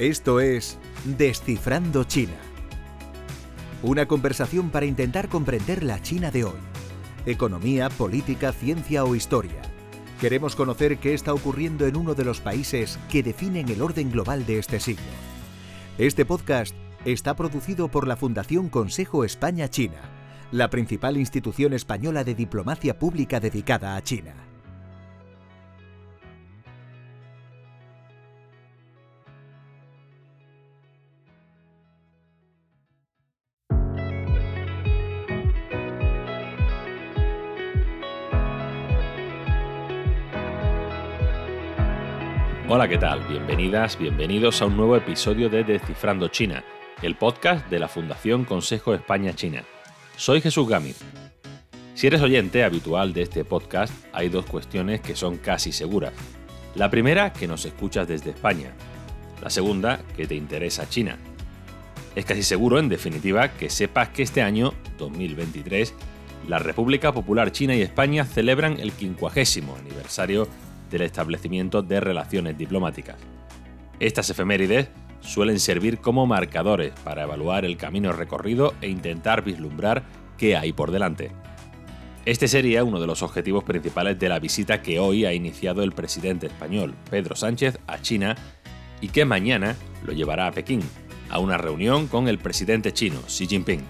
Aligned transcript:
Esto 0.00 0.40
es 0.40 0.78
Descifrando 1.04 2.04
China. 2.04 2.38
Una 3.82 4.06
conversación 4.06 4.70
para 4.70 4.86
intentar 4.86 5.28
comprender 5.28 5.82
la 5.82 6.00
China 6.00 6.30
de 6.30 6.44
hoy. 6.44 6.58
Economía, 7.26 7.90
política, 7.90 8.52
ciencia 8.52 9.04
o 9.04 9.14
historia. 9.14 9.60
Queremos 10.18 10.56
conocer 10.56 10.96
qué 10.96 11.12
está 11.12 11.34
ocurriendo 11.34 11.86
en 11.86 11.96
uno 11.96 12.14
de 12.14 12.24
los 12.24 12.40
países 12.40 12.98
que 13.10 13.22
definen 13.22 13.68
el 13.68 13.82
orden 13.82 14.10
global 14.10 14.46
de 14.46 14.58
este 14.58 14.80
siglo. 14.80 15.04
Este 15.98 16.24
podcast 16.24 16.74
está 17.04 17.36
producido 17.36 17.88
por 17.88 18.08
la 18.08 18.16
Fundación 18.16 18.70
Consejo 18.70 19.26
España-China, 19.26 20.00
la 20.50 20.70
principal 20.70 21.18
institución 21.18 21.74
española 21.74 22.24
de 22.24 22.34
diplomacia 22.34 22.98
pública 22.98 23.38
dedicada 23.38 23.96
a 23.96 24.02
China. 24.02 24.49
Hola, 42.72 42.86
¿qué 42.86 42.98
tal? 42.98 43.26
Bienvenidas, 43.26 43.98
bienvenidos 43.98 44.62
a 44.62 44.66
un 44.66 44.76
nuevo 44.76 44.94
episodio 44.94 45.50
de 45.50 45.64
Descifrando 45.64 46.28
China, 46.28 46.62
el 47.02 47.16
podcast 47.16 47.68
de 47.68 47.80
la 47.80 47.88
Fundación 47.88 48.44
Consejo 48.44 48.94
España-China. 48.94 49.64
Soy 50.14 50.40
Jesús 50.40 50.68
Gámez. 50.68 51.00
Si 51.94 52.06
eres 52.06 52.22
oyente 52.22 52.62
habitual 52.62 53.12
de 53.12 53.22
este 53.22 53.44
podcast, 53.44 53.92
hay 54.12 54.28
dos 54.28 54.46
cuestiones 54.46 55.00
que 55.00 55.16
son 55.16 55.38
casi 55.38 55.72
seguras. 55.72 56.12
La 56.76 56.88
primera, 56.88 57.32
que 57.32 57.48
nos 57.48 57.64
escuchas 57.64 58.06
desde 58.06 58.30
España. 58.30 58.70
La 59.42 59.50
segunda, 59.50 60.00
que 60.16 60.28
te 60.28 60.36
interesa 60.36 60.88
China. 60.88 61.18
Es 62.14 62.24
casi 62.24 62.44
seguro, 62.44 62.78
en 62.78 62.88
definitiva, 62.88 63.48
que 63.48 63.68
sepas 63.68 64.10
que 64.10 64.22
este 64.22 64.42
año, 64.42 64.74
2023, 64.96 65.92
la 66.46 66.60
República 66.60 67.10
Popular 67.10 67.50
China 67.50 67.74
y 67.74 67.82
España 67.82 68.24
celebran 68.24 68.78
el 68.78 68.92
50 68.92 69.40
aniversario 69.76 70.46
del 70.90 71.02
establecimiento 71.02 71.82
de 71.82 72.00
relaciones 72.00 72.58
diplomáticas. 72.58 73.16
Estas 74.00 74.30
efemérides 74.30 74.88
suelen 75.20 75.60
servir 75.60 75.98
como 75.98 76.26
marcadores 76.26 76.92
para 77.04 77.22
evaluar 77.22 77.64
el 77.64 77.76
camino 77.76 78.12
recorrido 78.12 78.74
e 78.80 78.88
intentar 78.88 79.42
vislumbrar 79.42 80.02
qué 80.36 80.56
hay 80.56 80.72
por 80.72 80.90
delante. 80.90 81.30
Este 82.26 82.48
sería 82.48 82.84
uno 82.84 83.00
de 83.00 83.06
los 83.06 83.22
objetivos 83.22 83.64
principales 83.64 84.18
de 84.18 84.28
la 84.28 84.38
visita 84.38 84.82
que 84.82 84.98
hoy 84.98 85.24
ha 85.24 85.32
iniciado 85.32 85.82
el 85.82 85.92
presidente 85.92 86.46
español, 86.46 86.94
Pedro 87.10 87.34
Sánchez, 87.34 87.78
a 87.86 88.00
China 88.00 88.36
y 89.00 89.08
que 89.08 89.24
mañana 89.24 89.76
lo 90.04 90.12
llevará 90.12 90.46
a 90.46 90.52
Pekín, 90.52 90.82
a 91.30 91.38
una 91.38 91.56
reunión 91.56 92.08
con 92.08 92.28
el 92.28 92.38
presidente 92.38 92.92
chino, 92.92 93.20
Xi 93.26 93.46
Jinping. 93.46 93.80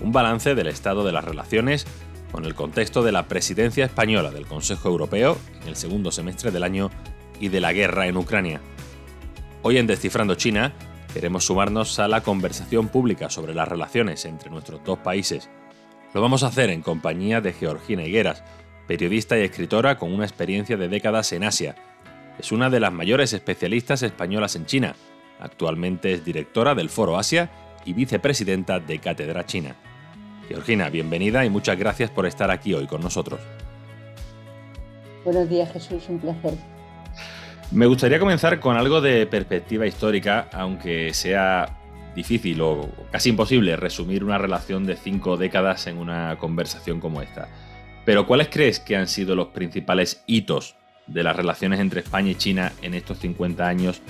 Un 0.00 0.12
balance 0.12 0.54
del 0.54 0.66
estado 0.66 1.04
de 1.04 1.12
las 1.12 1.24
relaciones 1.24 1.86
con 2.32 2.44
el 2.44 2.54
contexto 2.54 3.02
de 3.02 3.12
la 3.12 3.28
presidencia 3.28 3.84
española 3.84 4.30
del 4.30 4.46
Consejo 4.46 4.88
Europeo 4.88 5.38
en 5.62 5.68
el 5.68 5.76
segundo 5.76 6.12
semestre 6.12 6.50
del 6.50 6.62
año 6.62 6.90
y 7.40 7.48
de 7.48 7.60
la 7.60 7.72
guerra 7.72 8.06
en 8.06 8.16
Ucrania. 8.16 8.60
Hoy 9.62 9.78
en 9.78 9.86
Descifrando 9.86 10.34
China 10.34 10.72
queremos 11.12 11.44
sumarnos 11.44 11.98
a 11.98 12.08
la 12.08 12.22
conversación 12.22 12.88
pública 12.88 13.30
sobre 13.30 13.54
las 13.54 13.68
relaciones 13.68 14.24
entre 14.24 14.50
nuestros 14.50 14.84
dos 14.84 14.98
países. 14.98 15.48
Lo 16.14 16.22
vamos 16.22 16.42
a 16.42 16.48
hacer 16.48 16.70
en 16.70 16.82
compañía 16.82 17.40
de 17.40 17.52
Georgina 17.52 18.04
Higueras, 18.04 18.42
periodista 18.86 19.38
y 19.38 19.42
escritora 19.42 19.98
con 19.98 20.12
una 20.12 20.24
experiencia 20.24 20.76
de 20.76 20.88
décadas 20.88 21.32
en 21.32 21.44
Asia. 21.44 21.74
Es 22.38 22.52
una 22.52 22.70
de 22.70 22.80
las 22.80 22.92
mayores 22.92 23.32
especialistas 23.32 24.02
españolas 24.02 24.54
en 24.56 24.66
China. 24.66 24.94
Actualmente 25.40 26.12
es 26.12 26.24
directora 26.24 26.74
del 26.74 26.88
Foro 26.88 27.18
Asia 27.18 27.50
y 27.84 27.92
vicepresidenta 27.92 28.80
de 28.80 28.98
Cátedra 28.98 29.44
China. 29.44 29.76
Georgina, 30.48 30.88
bienvenida 30.88 31.44
y 31.44 31.50
muchas 31.50 31.78
gracias 31.78 32.10
por 32.10 32.26
estar 32.26 32.50
aquí 32.50 32.72
hoy 32.72 32.86
con 32.86 33.02
nosotros. 33.02 33.40
Buenos 35.24 35.48
días 35.48 35.70
Jesús, 35.72 36.04
un 36.08 36.18
placer. 36.18 36.54
Me 37.70 37.84
gustaría 37.84 38.18
comenzar 38.18 38.58
con 38.60 38.78
algo 38.78 39.02
de 39.02 39.26
perspectiva 39.26 39.86
histórica, 39.86 40.48
aunque 40.52 41.12
sea 41.12 41.78
difícil 42.14 42.62
o 42.62 42.88
casi 43.12 43.28
imposible 43.28 43.76
resumir 43.76 44.24
una 44.24 44.38
relación 44.38 44.86
de 44.86 44.96
cinco 44.96 45.36
décadas 45.36 45.86
en 45.86 45.98
una 45.98 46.36
conversación 46.38 46.98
como 46.98 47.20
esta. 47.20 47.48
Pero 48.06 48.26
¿cuáles 48.26 48.48
crees 48.48 48.80
que 48.80 48.96
han 48.96 49.06
sido 49.06 49.36
los 49.36 49.48
principales 49.48 50.22
hitos 50.26 50.76
de 51.06 51.22
las 51.22 51.36
relaciones 51.36 51.78
entre 51.80 52.00
España 52.00 52.30
y 52.30 52.36
China 52.36 52.72
en 52.80 52.94
estos 52.94 53.18
50 53.18 53.68
años? 53.68 54.00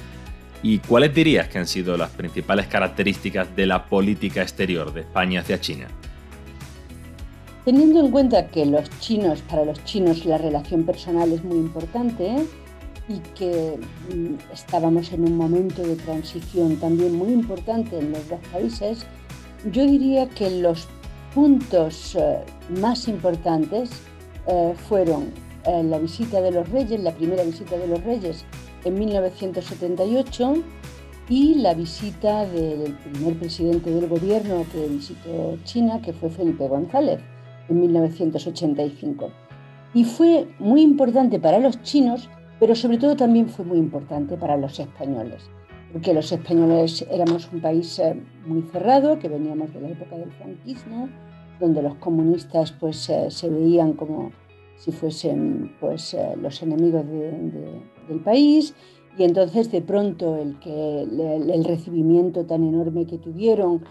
¿Y 0.63 0.79
cuáles 0.79 1.13
dirías 1.13 1.49
que 1.49 1.59
han 1.59 1.67
sido 1.67 1.97
las 1.97 2.11
principales 2.11 2.69
características 2.69 3.57
de 3.57 3.67
la 3.67 3.87
política 3.87 4.43
exterior 4.43 4.93
de 4.93 5.01
España 5.01 5.41
hacia 5.41 5.61
China? 5.61 5.89
Teniendo 7.69 8.01
en 8.01 8.11
cuenta 8.11 8.47
que 8.47 8.65
los 8.65 8.89
chinos, 8.99 9.43
para 9.43 9.63
los 9.63 9.85
chinos 9.85 10.25
la 10.25 10.39
relación 10.39 10.85
personal 10.85 11.31
es 11.33 11.45
muy 11.45 11.59
importante 11.59 12.47
y 13.11 13.19
que 13.39 13.79
mm, 14.11 14.37
estábamos 14.55 15.13
en 15.13 15.25
un 15.25 15.37
momento 15.37 15.83
de 15.83 15.97
transición 15.97 16.77
también 16.77 17.15
muy 17.15 17.29
importante 17.29 17.99
en 17.99 18.13
los 18.13 18.27
dos 18.27 18.41
países, 18.51 19.05
yo 19.71 19.85
diría 19.85 20.31
que 20.31 20.49
los 20.49 20.89
puntos 21.35 22.15
eh, 22.15 22.39
más 22.81 23.07
importantes 23.07 23.91
eh, 24.47 24.73
fueron 24.89 25.25
eh, 25.67 25.83
la 25.83 25.99
visita 25.99 26.41
de 26.41 26.53
los 26.53 26.67
reyes, 26.71 26.99
la 27.03 27.13
primera 27.13 27.43
visita 27.43 27.77
de 27.77 27.87
los 27.87 28.03
reyes 28.03 28.47
en 28.87 28.95
1978 28.95 30.55
y 31.29 31.57
la 31.57 31.75
visita 31.75 32.47
del 32.47 32.95
primer 32.95 33.39
presidente 33.39 33.91
del 33.91 34.09
gobierno 34.09 34.65
que 34.73 34.89
visitó 34.89 35.59
China, 35.65 36.01
que 36.01 36.15
fue 36.15 36.31
Felipe 36.31 36.67
González 36.67 37.21
en 37.69 37.81
1985. 37.81 39.31
Y 39.95 40.05
fue 40.05 40.49
muy 40.59 40.83
importante 40.83 41.39
para 41.39 41.59
los 41.59 41.81
chinos, 41.83 42.29
pero 42.61 42.75
sobre 42.75 42.99
todo 42.99 43.17
también 43.17 43.49
fue 43.49 43.65
muy 43.65 43.79
importante 43.79 44.37
para 44.37 44.57
los 44.57 44.79
españoles, 44.79 45.51
porque 45.93 46.13
los 46.13 46.31
españoles 46.31 47.07
éramos 47.11 47.51
un 47.53 47.61
país 47.61 47.99
eh, 47.99 48.21
muy 48.47 48.63
cerrado, 48.63 49.19
que 49.19 49.29
veníamos 49.29 49.73
de 49.73 49.81
la 49.81 49.89
época 49.89 50.17
del 50.17 50.31
franquismo, 50.33 51.09
donde 51.61 51.83
los 51.83 51.95
comunistas 51.97 52.73
pues, 52.73 53.09
eh, 53.09 53.31
se 53.31 53.49
veían 53.49 53.95
como 53.95 54.33
si 54.77 54.93
fuesen 54.93 55.75
pues, 55.81 56.15
eh, 56.15 56.35
los 56.41 56.63
enemigos 56.63 57.05
del 57.07 58.21
país, 58.23 58.75
y 59.17 59.25
entonces 59.25 59.73
de 59.73 59.83
pronto 59.83 60.37
el, 60.37 60.59
que, 60.61 61.03
el 61.03 61.65
recibimiento 61.65 62.47
tan 62.47 62.63
enorme 62.63 63.07
que 63.07 63.19
tuvieron 63.19 63.83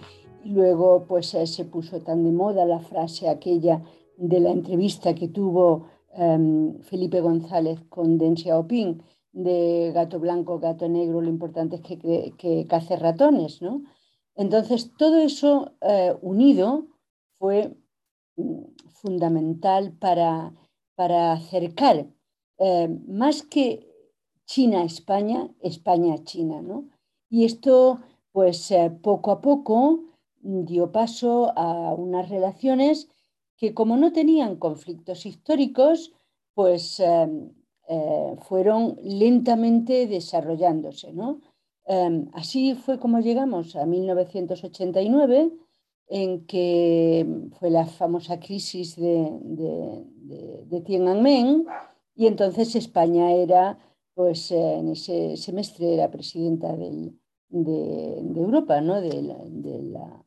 Luego, 0.47 1.05
pues 1.07 1.33
eh, 1.33 1.45
se 1.45 1.65
puso 1.65 1.99
tan 1.99 2.23
de 2.23 2.31
moda 2.31 2.65
la 2.65 2.79
frase 2.79 3.27
aquella 3.27 3.83
de 4.15 4.39
la 4.39 4.51
entrevista 4.51 5.13
que 5.13 5.27
tuvo 5.27 5.87
em, 6.13 6.79
Felipe 6.79 7.19
González 7.19 7.81
con 7.89 8.17
Deng 8.17 8.37
Xiaoping 8.37 9.03
de 9.33 9.91
gato 9.93 10.19
blanco, 10.19 10.59
gato 10.59 10.87
negro, 10.87 11.21
lo 11.21 11.29
importante 11.29 11.75
es 11.75 11.81
que, 11.81 12.33
que, 12.37 12.65
cace 12.65 12.95
ratones, 12.95 13.61
¿no? 13.61 13.83
Entonces, 14.35 14.93
todo 14.97 15.17
eso 15.17 15.73
eh, 15.81 16.15
unido 16.21 16.87
fue 17.39 17.75
mm, 18.37 18.61
fundamental 19.01 19.91
para, 19.99 20.53
para 20.95 21.33
acercar 21.33 22.07
eh, 22.57 22.87
más 23.05 23.43
que 23.43 23.85
China 24.45 24.79
a 24.81 24.85
España, 24.85 25.49
España 25.59 26.13
a 26.13 26.23
China, 26.23 26.61
¿no? 26.61 26.85
Y 27.29 27.43
esto, 27.43 27.99
pues 28.31 28.73
poco 29.01 29.31
a 29.31 29.41
poco, 29.41 30.07
dio 30.41 30.91
paso 30.91 31.53
a 31.57 31.93
unas 31.93 32.29
relaciones 32.29 33.09
que 33.57 33.73
como 33.73 33.97
no 33.97 34.11
tenían 34.13 34.55
conflictos 34.55 35.25
históricos, 35.25 36.13
pues 36.53 36.99
em, 36.99 37.51
eh, 37.89 38.35
fueron 38.41 38.97
lentamente 39.01 40.07
desarrollándose. 40.07 41.13
Em, 41.85 42.29
así 42.33 42.75
fue 42.75 42.99
como 42.99 43.19
llegamos 43.19 43.75
a 43.75 43.85
1989, 43.85 45.51
en 46.09 46.45
que 46.45 47.25
fue 47.59 47.69
la 47.69 47.85
famosa 47.85 48.39
crisis 48.39 48.95
de, 48.95 50.81
Tiananmen, 50.85 51.65
y 52.15 52.27
entonces 52.27 52.75
España 52.75 53.31
era, 53.33 53.77
pues 54.13 54.51
en 54.51 54.89
ese 54.89 55.37
semestre 55.37 55.93
era 55.93 56.09
presidenta 56.11 56.75
de, 56.75 57.13
Europa, 57.49 58.81
¿no? 58.81 59.01
de 59.01 59.21
la 59.21 60.26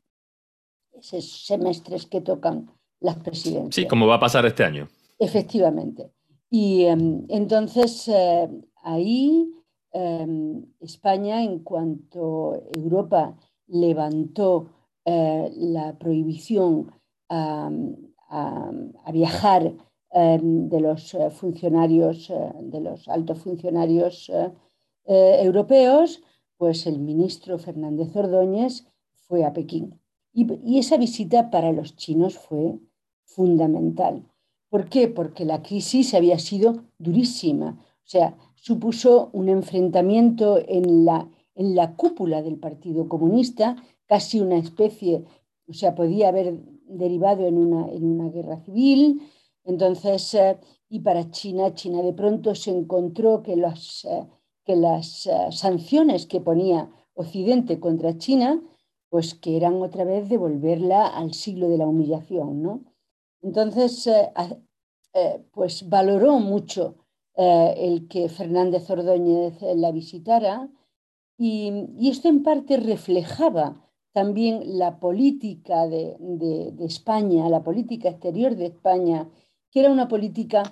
semestres 1.01 2.05
que 2.05 2.21
tocan 2.21 2.71
las 2.99 3.17
presidencias. 3.17 3.75
Sí, 3.75 3.87
como 3.87 4.07
va 4.07 4.15
a 4.15 4.19
pasar 4.19 4.45
este 4.45 4.63
año. 4.63 4.87
Efectivamente. 5.19 6.11
Y 6.49 6.83
em, 6.83 7.25
entonces 7.29 8.07
eh, 8.07 8.49
ahí 8.83 9.53
em, 9.93 10.65
España, 10.79 11.43
en 11.43 11.59
cuanto 11.59 12.61
Europa 12.75 13.37
levantó 13.67 14.67
eh, 15.05 15.49
la 15.55 15.97
prohibición 15.97 16.91
a, 17.29 17.69
viajar 19.13 19.73
em, 20.11 20.67
de 20.69 20.79
los 20.81 21.13
eh, 21.13 21.29
funcionarios, 21.29 22.31
de 22.61 22.81
los 22.81 23.07
altos 23.07 23.39
funcionarios 23.39 24.29
europeos, 25.05 26.21
pues 26.57 26.85
el 26.85 26.99
ministro 26.99 27.57
Fernández 27.57 28.15
Ordóñez 28.15 28.85
fue 29.27 29.45
a 29.45 29.53
Pekín. 29.53 30.00
Y, 30.33 30.77
esa 30.79 30.97
visita 30.97 31.49
para 31.49 31.71
los 31.71 31.95
chinos 31.95 32.37
fue 32.37 32.79
fundamental. 33.25 34.25
¿Por 34.69 34.87
qué? 34.87 35.07
Porque 35.07 35.45
la 35.45 35.61
crisis 35.61 36.13
había 36.13 36.39
sido 36.39 36.83
durísima. 36.97 37.77
O 37.79 38.07
sea, 38.11 38.37
supuso 38.55 39.29
un 39.33 39.49
enfrentamiento 39.49 40.59
en 40.65 41.05
la, 41.05 41.29
en 41.55 41.75
la 41.75 41.95
cúpula 41.95 42.41
del 42.41 42.57
Partido 42.57 43.09
Comunista, 43.09 43.75
casi 44.07 44.39
una 44.39 44.57
especie, 44.57 45.25
o 45.67 45.73
sea, 45.73 45.95
podía 45.95 46.29
haber 46.29 46.57
derivado 46.85 47.45
en 47.47 47.57
una, 47.57 47.91
en 47.91 48.05
una 48.05 48.29
guerra 48.29 48.57
civil. 48.63 49.21
Entonces, 49.63 50.33
eh, 50.33 50.57
y 50.89 50.99
para 50.99 51.29
China, 51.31 51.73
China 51.73 52.01
de 52.01 52.13
pronto 52.13 52.55
se 52.55 52.71
encontró 52.71 53.43
que, 53.43 53.53
eh, 53.53 54.27
que 54.65 54.75
las 54.75 55.25
eh, 55.25 55.51
sanciones 55.51 56.25
que 56.25 56.41
ponía 56.41 56.89
Occidente 57.13 57.79
contra 57.79 58.17
China, 58.17 58.61
pues 59.11 59.35
que 59.35 59.57
eran 59.57 59.81
otra 59.81 60.05
vez 60.05 60.29
devolverla 60.29 61.05
al 61.05 61.33
siglo 61.33 61.67
de 61.67 61.77
la 61.77 61.85
humillación, 61.85 62.63
¿no? 62.63 62.85
Entonces, 63.41 64.09
pues 65.51 65.89
valoró 65.89 66.39
mucho 66.39 66.95
el 67.35 68.07
que 68.07 68.29
Fernández 68.29 68.89
Ordóñez 68.89 69.61
la 69.75 69.91
visitara 69.91 70.69
y 71.37 72.09
esto 72.09 72.29
en 72.29 72.41
parte 72.41 72.77
reflejaba 72.77 73.85
también 74.13 74.77
la 74.77 74.97
política 74.99 75.87
de, 75.87 76.15
España, 76.79 77.49
la 77.49 77.63
política 77.63 78.07
exterior 78.07 78.55
de 78.55 78.67
España, 78.67 79.29
que 79.71 79.81
era 79.81 79.91
una 79.91 80.07
política 80.07 80.63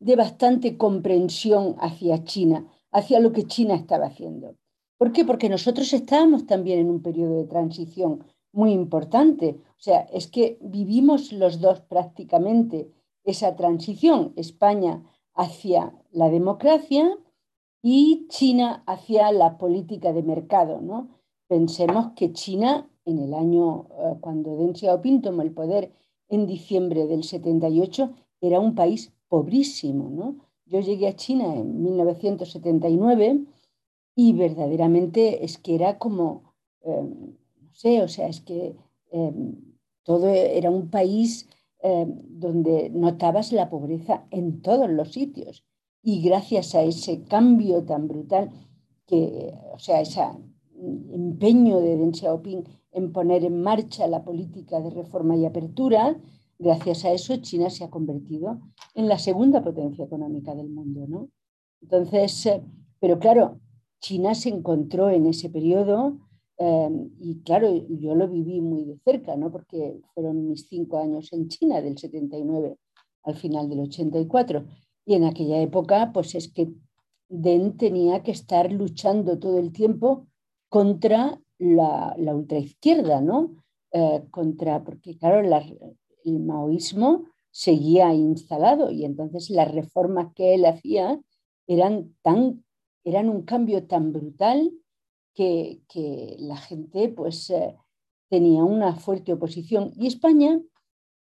de 0.00 0.16
bastante 0.16 0.76
comprensión 0.76 1.76
hacia 1.78 2.24
China, 2.24 2.66
hacia 2.92 3.20
lo 3.20 3.32
que 3.32 3.46
China 3.46 3.74
estaba 3.74 4.06
haciendo. 4.06 4.56
¿Por 4.98 5.12
qué? 5.12 5.24
Porque 5.24 5.48
nosotros 5.48 5.92
estábamos 5.92 6.46
también 6.46 6.78
en 6.78 6.90
un 6.90 7.02
periodo 7.02 7.36
de 7.36 7.46
transición 7.46 8.24
muy 8.52 8.72
importante. 8.72 9.60
O 9.70 9.80
sea, 9.80 10.00
es 10.12 10.26
que 10.26 10.58
vivimos 10.60 11.32
los 11.32 11.60
dos 11.60 11.80
prácticamente 11.80 12.90
esa 13.24 13.56
transición, 13.56 14.32
España 14.36 15.02
hacia 15.34 15.92
la 16.12 16.30
democracia 16.30 17.18
y 17.82 18.26
China 18.28 18.82
hacia 18.86 19.30
la 19.32 19.58
política 19.58 20.12
de 20.12 20.22
mercado, 20.22 20.80
¿no? 20.80 21.08
Pensemos 21.46 22.12
que 22.16 22.32
China, 22.32 22.88
en 23.04 23.18
el 23.18 23.34
año 23.34 23.86
eh, 23.90 24.14
cuando 24.20 24.56
Deng 24.56 24.74
Xiaoping 24.74 25.22
tomó 25.22 25.42
el 25.42 25.52
poder 25.52 25.92
en 26.28 26.46
diciembre 26.46 27.06
del 27.06 27.22
78, 27.22 28.10
era 28.40 28.58
un 28.60 28.74
país 28.74 29.12
pobrísimo. 29.28 30.10
¿no? 30.10 30.36
Yo 30.66 30.80
llegué 30.80 31.08
a 31.08 31.16
China 31.16 31.54
en 31.54 31.82
1979 31.82 33.44
y 34.16 34.32
verdaderamente 34.32 35.44
es 35.44 35.58
que 35.58 35.76
era 35.76 35.98
como, 35.98 36.54
em, 36.80 37.36
no 37.60 37.74
sé, 37.74 38.02
o 38.02 38.08
sea, 38.08 38.28
es 38.28 38.40
que 38.40 38.74
em, 39.12 39.54
todo 40.02 40.28
era 40.28 40.70
un 40.70 40.90
país 40.90 41.48
em, 41.80 42.22
donde 42.28 42.90
notabas 42.90 43.52
la 43.52 43.68
pobreza 43.68 44.26
en 44.30 44.62
todos 44.62 44.90
los 44.90 45.12
sitios. 45.12 45.64
Y 46.02 46.22
gracias 46.22 46.74
a 46.74 46.82
ese 46.82 47.24
cambio 47.24 47.84
tan 47.84 48.08
brutal, 48.08 48.50
que, 49.06 49.54
o 49.72 49.78
sea, 49.78 50.00
esa 50.00 50.36
empeño 50.78 51.80
de 51.80 51.96
Deng 51.96 52.14
Xiaoping 52.14 52.64
en 52.92 53.12
poner 53.12 53.44
en 53.44 53.62
marcha 53.62 54.06
la 54.06 54.24
política 54.24 54.80
de 54.80 54.90
reforma 54.90 55.36
y 55.36 55.44
apertura, 55.44 56.16
gracias 56.58 57.04
a 57.04 57.12
eso 57.12 57.36
China 57.36 57.70
se 57.70 57.84
ha 57.84 57.90
convertido 57.90 58.60
en 58.94 59.08
la 59.08 59.18
segunda 59.18 59.62
potencia 59.62 60.04
económica 60.04 60.54
del 60.54 60.68
mundo. 60.68 61.06
¿no? 61.06 61.28
Entonces, 61.82 62.46
eh, 62.46 62.62
pero 63.00 63.18
claro, 63.18 63.60
China 64.06 64.36
se 64.36 64.50
encontró 64.50 65.10
en 65.10 65.26
ese 65.26 65.50
periodo 65.50 66.16
eh, 66.58 67.08
y 67.18 67.40
claro, 67.40 67.74
yo 67.88 68.14
lo 68.14 68.28
viví 68.28 68.60
muy 68.60 68.84
de 68.84 69.00
cerca, 69.04 69.34
¿no? 69.34 69.50
porque 69.50 70.00
fueron 70.14 70.46
mis 70.46 70.68
cinco 70.68 70.98
años 70.98 71.32
en 71.32 71.48
China, 71.48 71.80
del 71.80 71.98
79 71.98 72.76
al 73.24 73.34
final 73.34 73.68
del 73.68 73.80
84. 73.80 74.64
Y 75.06 75.14
en 75.14 75.24
aquella 75.24 75.60
época, 75.60 76.12
pues 76.14 76.36
es 76.36 76.52
que 76.52 76.68
Deng 77.28 77.76
tenía 77.76 78.22
que 78.22 78.30
estar 78.30 78.70
luchando 78.70 79.40
todo 79.40 79.58
el 79.58 79.72
tiempo 79.72 80.28
contra 80.68 81.40
la, 81.58 82.14
ultraizquierda, 82.16 83.20
¿no? 83.20 83.64
Eh, 83.90 84.22
contra, 84.30 84.84
porque 84.84 85.18
claro, 85.18 85.40
el 86.24 86.38
maoísmo 86.38 87.24
seguía 87.50 88.14
instalado 88.14 88.92
y 88.92 89.04
entonces 89.04 89.50
las 89.50 89.72
reformas 89.74 90.32
que 90.32 90.54
él 90.54 90.64
hacía 90.64 91.20
eran, 91.66 92.14
tan, 92.22 92.64
eran 93.06 93.28
un 93.28 93.42
cambio 93.42 93.86
tan 93.86 94.12
brutal 94.12 94.72
que, 95.32 95.80
la 96.40 96.56
gente 96.56 97.08
pues 97.08 97.50
eh, 97.50 97.76
tenía 98.28 98.64
una 98.64 98.96
fuerte 98.96 99.32
oposición. 99.32 99.92
Y 99.96 100.08
España, 100.08 100.60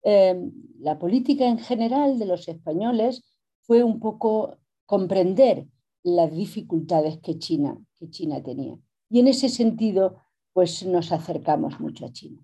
eh, 0.05 0.50
la 0.79 0.99
política 0.99 1.46
en 1.46 1.58
general 1.58 2.19
de 2.20 2.26
los 2.26 2.46
españoles 2.49 3.25
fue 3.62 3.82
un 3.82 3.99
poco 3.99 4.58
comprender 4.87 5.67
las 6.05 6.32
dificultades 6.32 7.19
que 7.19 7.38
China, 7.38 7.76
que 7.99 8.08
China 8.11 8.40
tenía. 8.43 8.76
Y 9.11 9.19
en 9.19 9.28
ese 9.28 9.49
sentido, 9.49 10.23
pues 10.52 10.87
nos 10.87 11.11
acercamos 11.11 11.81
mucho 11.81 12.06
a 12.06 12.12
China. 12.12 12.38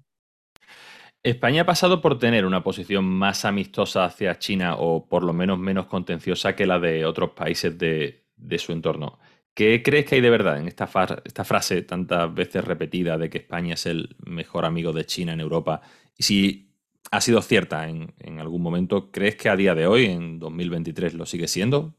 España 1.23 1.63
ha 1.63 1.67
pasado 1.67 2.01
por 2.01 2.19
tener 2.19 2.45
una 2.45 2.65
posición 2.65 3.05
más 3.05 3.45
amistosa 3.45 4.05
hacia 4.05 4.39
China 4.39 4.77
o 4.79 5.07
por 5.07 5.23
lo 5.23 5.33
menos 5.33 5.59
menos 5.59 5.87
contenciosa 5.87 6.57
que 6.57 6.67
la 6.67 6.79
de 6.79 7.05
otros 7.05 7.31
países 7.31 7.77
de, 7.77 8.28
su 8.59 8.73
entorno. 8.73 9.19
¿Qué 9.59 9.83
crees 9.83 10.07
que 10.07 10.15
hay 10.15 10.21
de 10.21 10.31
verdad 10.31 10.61
en 10.61 10.69
esta, 10.69 10.89
esta, 11.25 11.45
frase 11.45 11.83
tantas 11.83 12.33
veces 12.33 12.65
repetida 12.65 13.19
de 13.19 13.29
que 13.29 13.39
España 13.39 13.75
es 13.75 13.87
el 13.87 14.15
mejor 14.25 14.65
amigo 14.65 14.93
de 14.93 15.05
China 15.05 15.33
en 15.33 15.41
Europa? 15.41 15.81
Y 16.17 16.23
si 16.23 16.71
ha 17.11 17.21
sido 17.21 17.43
cierta 17.43 17.89
en, 17.89 18.39
algún 18.39 18.63
momento, 18.63 19.11
¿crees 19.11 19.35
que 19.35 19.49
a 19.49 19.57
día 19.57 19.75
de 19.75 19.89
hoy, 19.89 20.07
en 20.07 20.39
2023, 20.39 21.15
lo 21.15 21.27
sigue 21.27 21.49
siendo? 21.49 21.95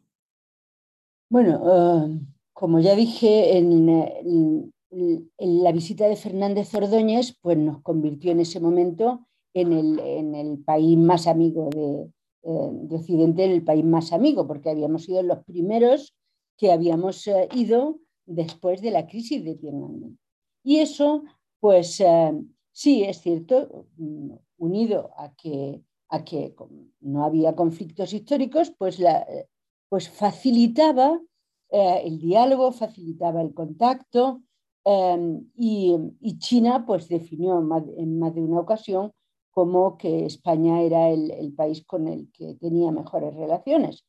Bueno, 1.29 1.59
uh, 1.61 2.19
como 2.53 2.79
ya 2.79 2.95
dije, 2.95 3.57
en, 3.57 4.71
la 5.37 5.71
visita 5.73 6.07
de 6.07 6.15
Fernández 6.15 6.73
Ordóñez 6.73 7.37
pues 7.41 7.57
nos 7.57 7.81
convirtió 7.81 8.31
en 8.31 8.39
ese 8.39 8.59
momento 8.59 9.27
en 9.53 9.73
el, 9.73 10.63
país 10.65 10.97
más 10.97 11.27
amigo 11.27 11.69
de, 11.71 12.03
eh, 12.43 12.69
de, 12.71 12.95
Occidente, 12.95 13.43
en 13.43 13.51
el 13.51 13.63
país 13.63 13.83
más 13.83 14.13
amigo, 14.13 14.47
porque 14.47 14.69
habíamos 14.69 15.03
sido 15.03 15.21
los 15.23 15.43
primeros 15.43 16.15
que 16.59 16.71
habíamos 16.71 17.25
eh, 17.25 17.47
ido 17.55 17.99
después 18.25 18.81
de 18.81 18.91
la 18.91 19.07
crisis 19.07 19.43
de 19.43 19.55
Tiananmen. 19.55 20.19
Y 20.63 20.79
eso, 20.79 21.23
pues 21.59 21.99
eh, 22.01 22.33
sí, 22.71 23.03
es 23.03 23.21
cierto, 23.21 23.87
mm, 23.97 24.33
unido 24.57 25.11
a 25.17 25.33
que, 25.35 25.81
a 26.09 26.23
que 26.23 26.53
no 26.99 27.23
había 27.23 27.55
conflictos 27.55 28.13
históricos, 28.13 28.71
pues, 28.77 29.01
pues 29.87 30.09
facilitaba 30.09 31.19
eh, 31.71 32.01
el 32.03 32.19
diálogo, 32.19 32.71
facilitaba 32.71 33.41
el 33.41 33.53
contacto 33.53 34.41
em, 34.83 35.49
y, 35.55 35.95
China 36.39 36.83
pues 36.85 37.07
definió 37.07 37.59
en 37.59 38.19
más, 38.19 38.33
de 38.33 38.41
una 38.41 38.59
ocasión 38.59 39.11
como 39.51 39.97
que 39.97 40.25
España 40.25 40.81
era 40.81 41.09
el, 41.09 41.53
país 41.55 41.85
con 41.85 42.07
el 42.07 42.31
que 42.31 42.55
tenía 42.55 42.91
mejores 42.91 43.35
relaciones. 43.35 44.05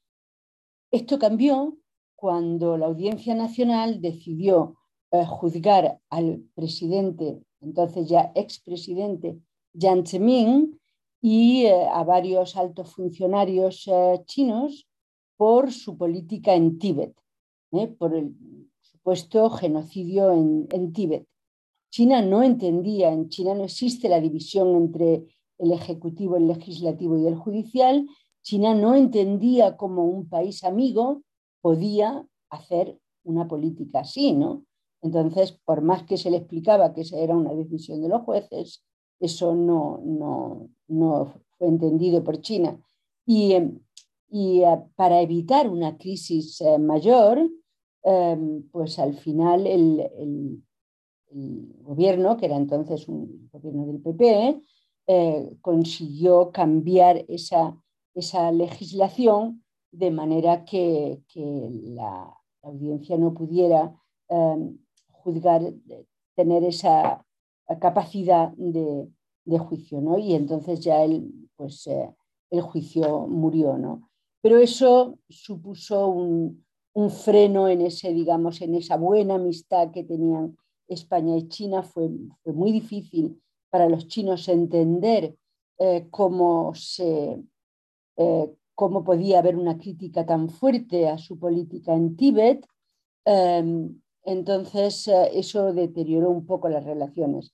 Esto 0.91 1.19
cambió 1.19 1.77
cuando 2.21 2.77
la 2.77 2.87
Audiencia 2.87 3.35
Nacional 3.35 4.01
decidió 4.01 4.77
eh, 5.11 5.25
juzgar 5.27 5.99
al 6.11 6.45
presidente, 6.55 7.43
entonces 7.61 8.09
ya 8.09 8.33
expresidente 8.35 9.39
Jiang 9.73 10.07
Zemin, 10.07 10.79
y 11.23 11.65
eh, 11.67 11.87
a 11.93 12.05
varios 12.05 12.57
altos 12.57 12.93
funcionarios 12.95 13.89
chinos 14.27 14.87
por 15.37 15.73
su 15.73 15.97
política 15.97 16.55
en 16.55 16.79
Tíbet. 16.79 17.15
¿eh? 17.73 17.89
por 17.89 18.15
el 18.15 18.35
supuesto 18.81 19.51
genocidio 19.51 20.33
en, 20.33 20.93
Tíbet. 20.93 21.27
China 21.91 22.23
no 22.23 22.43
entendía, 22.43 23.13
en 23.13 23.29
China 23.29 23.55
no 23.55 23.65
existe 23.65 24.09
la 24.09 24.21
división 24.21 24.77
entre 24.77 25.27
el 25.59 25.73
ejecutivo, 25.73 26.37
el 26.37 26.47
legislativo 26.47 27.19
y 27.19 27.27
el 27.27 27.37
judicial. 27.37 28.07
China 28.43 28.75
no 28.75 28.95
entendía 28.95 29.77
cómo 29.77 30.05
un 30.05 30.29
país 30.29 30.65
amigo 30.65 31.23
podía 31.61 32.27
hacer 32.51 32.99
una 33.25 33.49
política 33.49 34.01
así, 34.01 34.33
¿no? 34.33 34.65
Entonces, 35.03 35.53
por 35.65 35.83
más 35.83 36.05
que 36.05 36.17
se 36.17 36.31
le 36.31 36.39
explicaba 36.39 36.93
que 36.93 37.03
esa 37.03 37.19
era 37.19 37.37
una 37.37 37.55
decisión 37.55 38.03
de 38.03 38.09
los 38.09 38.23
jueces, 38.23 38.85
eso 39.19 39.55
no, 39.55 40.01
no, 40.05 40.69
no 40.89 41.35
fue 41.59 41.69
entendido 41.69 42.23
por 42.23 42.41
China. 42.41 42.79
Y, 43.27 43.57
y 44.31 44.63
eh, 44.63 44.83
para 44.97 45.21
evitar 45.21 45.69
una 45.69 45.97
crisis 45.97 46.61
eh, 46.61 46.79
mayor, 46.79 47.51
Em, 48.03 48.63
pues 48.71 48.99
al 48.99 49.15
final 49.15 49.67
el, 49.67 50.63
gobierno, 51.83 52.37
que 52.37 52.47
era 52.47 52.57
entonces 52.57 53.07
un 53.07 53.49
gobierno 53.53 53.87
del 53.87 54.01
PP, 54.01 54.61
eh, 55.07 55.57
consiguió 55.61 56.51
cambiar 56.51 57.25
esa, 57.29 57.77
esa, 58.15 58.51
legislación 58.51 59.63
de 59.93 60.11
manera 60.11 60.65
que, 60.65 61.21
la, 61.35 62.37
audiencia 62.63 63.17
no 63.17 63.33
pudiera 63.33 63.95
em, 64.29 64.79
juzgar, 65.13 65.63
tener 66.37 66.63
esa 66.65 67.25
capacidad 67.81 68.53
de, 68.57 69.09
juicio, 69.59 70.01
¿no? 70.01 70.19
Y 70.19 70.35
entonces 70.35 70.81
ya 70.81 71.03
el, 71.03 71.49
pues, 71.57 71.87
eh, 71.87 72.15
el 72.51 72.61
juicio 72.61 73.27
murió, 73.27 73.79
¿no? 73.79 74.11
Pero 74.43 74.59
eso 74.59 75.19
supuso 75.29 76.09
un, 76.09 76.65
freno 77.11 77.69
en 77.69 77.81
ese, 77.81 78.13
digamos, 78.13 78.61
en 78.61 78.75
esa 78.75 78.97
buena 78.97 79.37
amistad 79.37 79.91
que 79.91 80.05
tenían 80.05 80.57
España 80.87 81.37
y 81.37 81.49
China. 81.49 81.83
Fue, 81.83 82.11
fue 82.43 82.53
muy 82.53 82.73
difícil 82.73 83.41
para 83.71 83.89
los 83.89 84.07
chinos 84.07 84.49
entender 84.49 85.35
eh, 85.79 86.09
cómo 86.11 86.75
se, 86.75 87.43
eh, 88.17 88.55
cómo 88.81 89.05
podía 89.05 89.41
haber 89.41 89.57
una 89.57 89.77
crítica 89.77 90.25
tan 90.25 90.49
fuerte 90.49 91.07
a 91.07 91.19
su 91.19 91.39
política 91.39 91.93
en 91.93 92.17
Tíbet. 92.17 92.67
Em, 93.27 94.01
entonces, 94.25 95.07
eh, 95.07 95.33
eso 95.35 95.75
deterioró 95.75 96.31
un 96.31 96.47
poco 96.47 96.71
las 96.71 96.85
relaciones. 96.85 97.53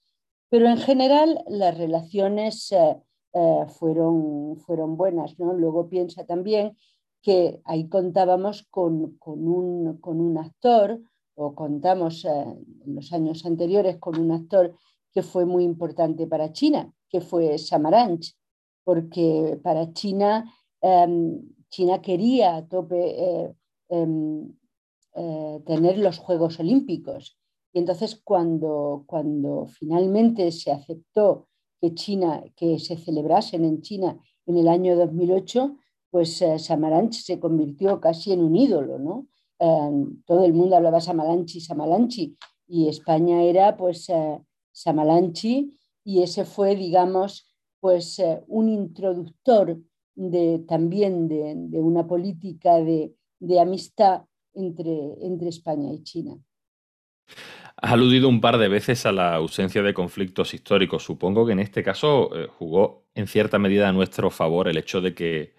Pero 0.50 0.68
en 0.68 0.76
general, 0.76 1.42
las 1.48 1.76
relaciones 1.76 2.70
eh, 2.70 2.96
eh, 3.32 3.66
fueron, 3.76 4.56
fueron 4.58 4.96
buenas. 4.96 5.36
¿no? 5.40 5.52
Luego 5.52 5.88
piensa 5.88 6.24
también 6.24 6.76
que 7.22 7.60
ahí 7.64 7.88
contábamos 7.88 8.62
con, 8.70 9.16
con, 9.18 9.48
un, 9.48 9.98
con 9.98 10.20
un, 10.20 10.38
actor, 10.38 11.00
o 11.34 11.56
contamos 11.56 12.24
en 12.24 12.94
los 12.94 13.12
años 13.12 13.44
anteriores 13.44 13.96
con 13.98 14.16
un 14.20 14.30
actor 14.30 14.76
que 15.12 15.24
fue 15.24 15.44
muy 15.44 15.64
importante 15.64 16.28
para 16.28 16.52
China, 16.52 16.92
que 17.10 17.20
fue 17.20 17.58
Samaranch, 17.58 18.32
porque 18.84 19.58
para 19.64 19.92
China 19.92 20.44
China 21.70 22.00
quería 22.00 22.56
a 22.56 22.66
tope 22.66 22.96
eh, 22.96 23.54
em, 23.88 24.52
eh, 25.14 25.60
tener 25.66 25.98
los 25.98 26.18
Juegos 26.18 26.58
Olímpicos. 26.60 27.38
Y 27.72 27.78
entonces 27.78 28.20
cuando, 28.22 29.04
cuando 29.06 29.66
finalmente 29.66 30.50
se 30.52 30.72
aceptó 30.72 31.48
que, 31.80 31.94
China, 31.94 32.42
que 32.56 32.78
se 32.78 32.96
celebrasen 32.96 33.64
en 33.64 33.82
China 33.82 34.18
en 34.46 34.56
el 34.56 34.68
año 34.68 34.96
2008, 34.96 35.76
pues 36.10 36.40
eh, 36.40 36.58
Samaranch 36.58 37.14
se 37.14 37.38
convirtió 37.38 38.00
casi 38.00 38.32
en 38.32 38.42
un 38.42 38.56
ídolo, 38.56 38.98
¿no? 38.98 39.26
Em, 39.58 40.22
todo 40.24 40.44
el 40.44 40.54
mundo 40.54 40.76
hablaba 40.76 41.00
Samalanchi, 41.00 41.60
Samalanchi, 41.60 42.36
y 42.68 42.88
España 42.88 43.42
era 43.42 43.76
pues 43.76 44.06
Samalanchi, 44.72 45.72
y 46.04 46.22
ese 46.22 46.44
fue, 46.44 46.76
digamos, 46.76 47.52
pues 47.80 48.20
un 48.48 48.68
introductor 48.68 49.78
de, 50.16 50.64
también 50.66 51.28
de, 51.28 51.78
una 51.78 52.06
política 52.06 52.78
de, 52.78 53.12
amistad 53.60 54.22
entre, 54.54 55.48
España 55.48 55.92
y 55.92 56.02
China. 56.02 56.36
Has 57.76 57.92
aludido 57.92 58.28
un 58.28 58.40
par 58.40 58.56
de 58.56 58.68
veces 58.68 59.04
a 59.04 59.12
la 59.12 59.34
ausencia 59.34 59.82
de 59.82 59.92
conflictos 59.92 60.54
históricos. 60.54 61.04
Supongo 61.04 61.46
que 61.46 61.52
en 61.52 61.60
este 61.60 61.82
caso 61.82 62.30
eh, 62.34 62.48
jugó 62.48 63.04
en 63.14 63.26
cierta 63.26 63.58
medida 63.58 63.88
a 63.88 63.92
nuestro 63.92 64.30
favor 64.30 64.66
el 64.68 64.78
hecho 64.78 65.02
de 65.02 65.14
que, 65.14 65.54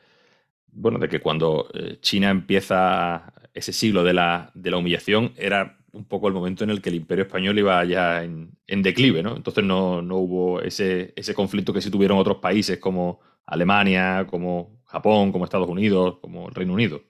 bueno, 0.72 0.98
de 0.98 1.08
que 1.08 1.20
cuando 1.20 1.70
eh, 1.76 2.00
China 2.02 2.32
empieza 2.32 3.32
ese 3.54 3.72
siglo 3.72 4.04
de 4.04 4.14
la, 4.14 4.52
de 4.56 4.72
la, 4.72 4.78
humillación 4.78 5.34
era 5.38 5.78
un 5.92 6.06
poco 6.06 6.28
el 6.28 6.34
momento 6.34 6.64
en 6.64 6.72
el 6.72 6.82
que 6.82 6.90
el 6.90 6.96
imperio 6.96 7.26
español 7.26 7.58
iba 7.58 7.84
ya 7.86 8.24
en, 8.24 8.52
declive, 8.68 9.22
¿no? 9.22 9.36
Entonces 9.36 9.64
no, 9.64 10.02
no 10.02 10.18
hubo 10.18 10.62
ese, 10.62 11.14
ese, 11.16 11.34
conflicto 11.34 11.74
que 11.74 11.82
sí 11.82 11.90
tuvieron 11.90 12.20
otros 12.20 12.38
países 12.38 12.78
como, 12.78 13.20
Alemania, 13.48 14.28
como 14.30 14.78
Japón, 14.86 15.32
como 15.32 15.46
Estados 15.46 15.70
Unidos, 15.70 16.20
como 16.22 16.50
el 16.50 16.56
Reino 16.56 16.74
Unido. 16.74 17.02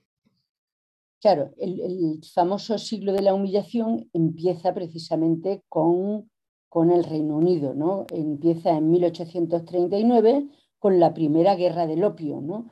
Claro, 1.20 1.52
el, 1.58 2.22
famoso 2.34 2.78
siglo 2.78 3.12
de 3.12 3.24
la 3.24 3.34
humillación 3.34 4.10
empieza 4.14 4.74
precisamente 4.74 5.64
con, 5.68 6.30
con 6.70 6.92
el 6.92 7.04
Reino 7.04 7.38
Unido, 7.38 7.74
¿no? 7.74 8.06
Empieza 8.12 8.78
en 8.78 8.92
1839 8.92 10.48
con 10.78 11.00
la 11.00 11.14
primera 11.14 11.56
guerra 11.56 11.88
del 11.88 12.04
opio, 12.04 12.40
¿no? 12.40 12.70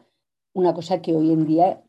Una 0.53 0.73
cosa 0.75 1.01
que 1.01 1.15
hoy 1.15 1.31
en 1.31 1.47
día 1.47 1.83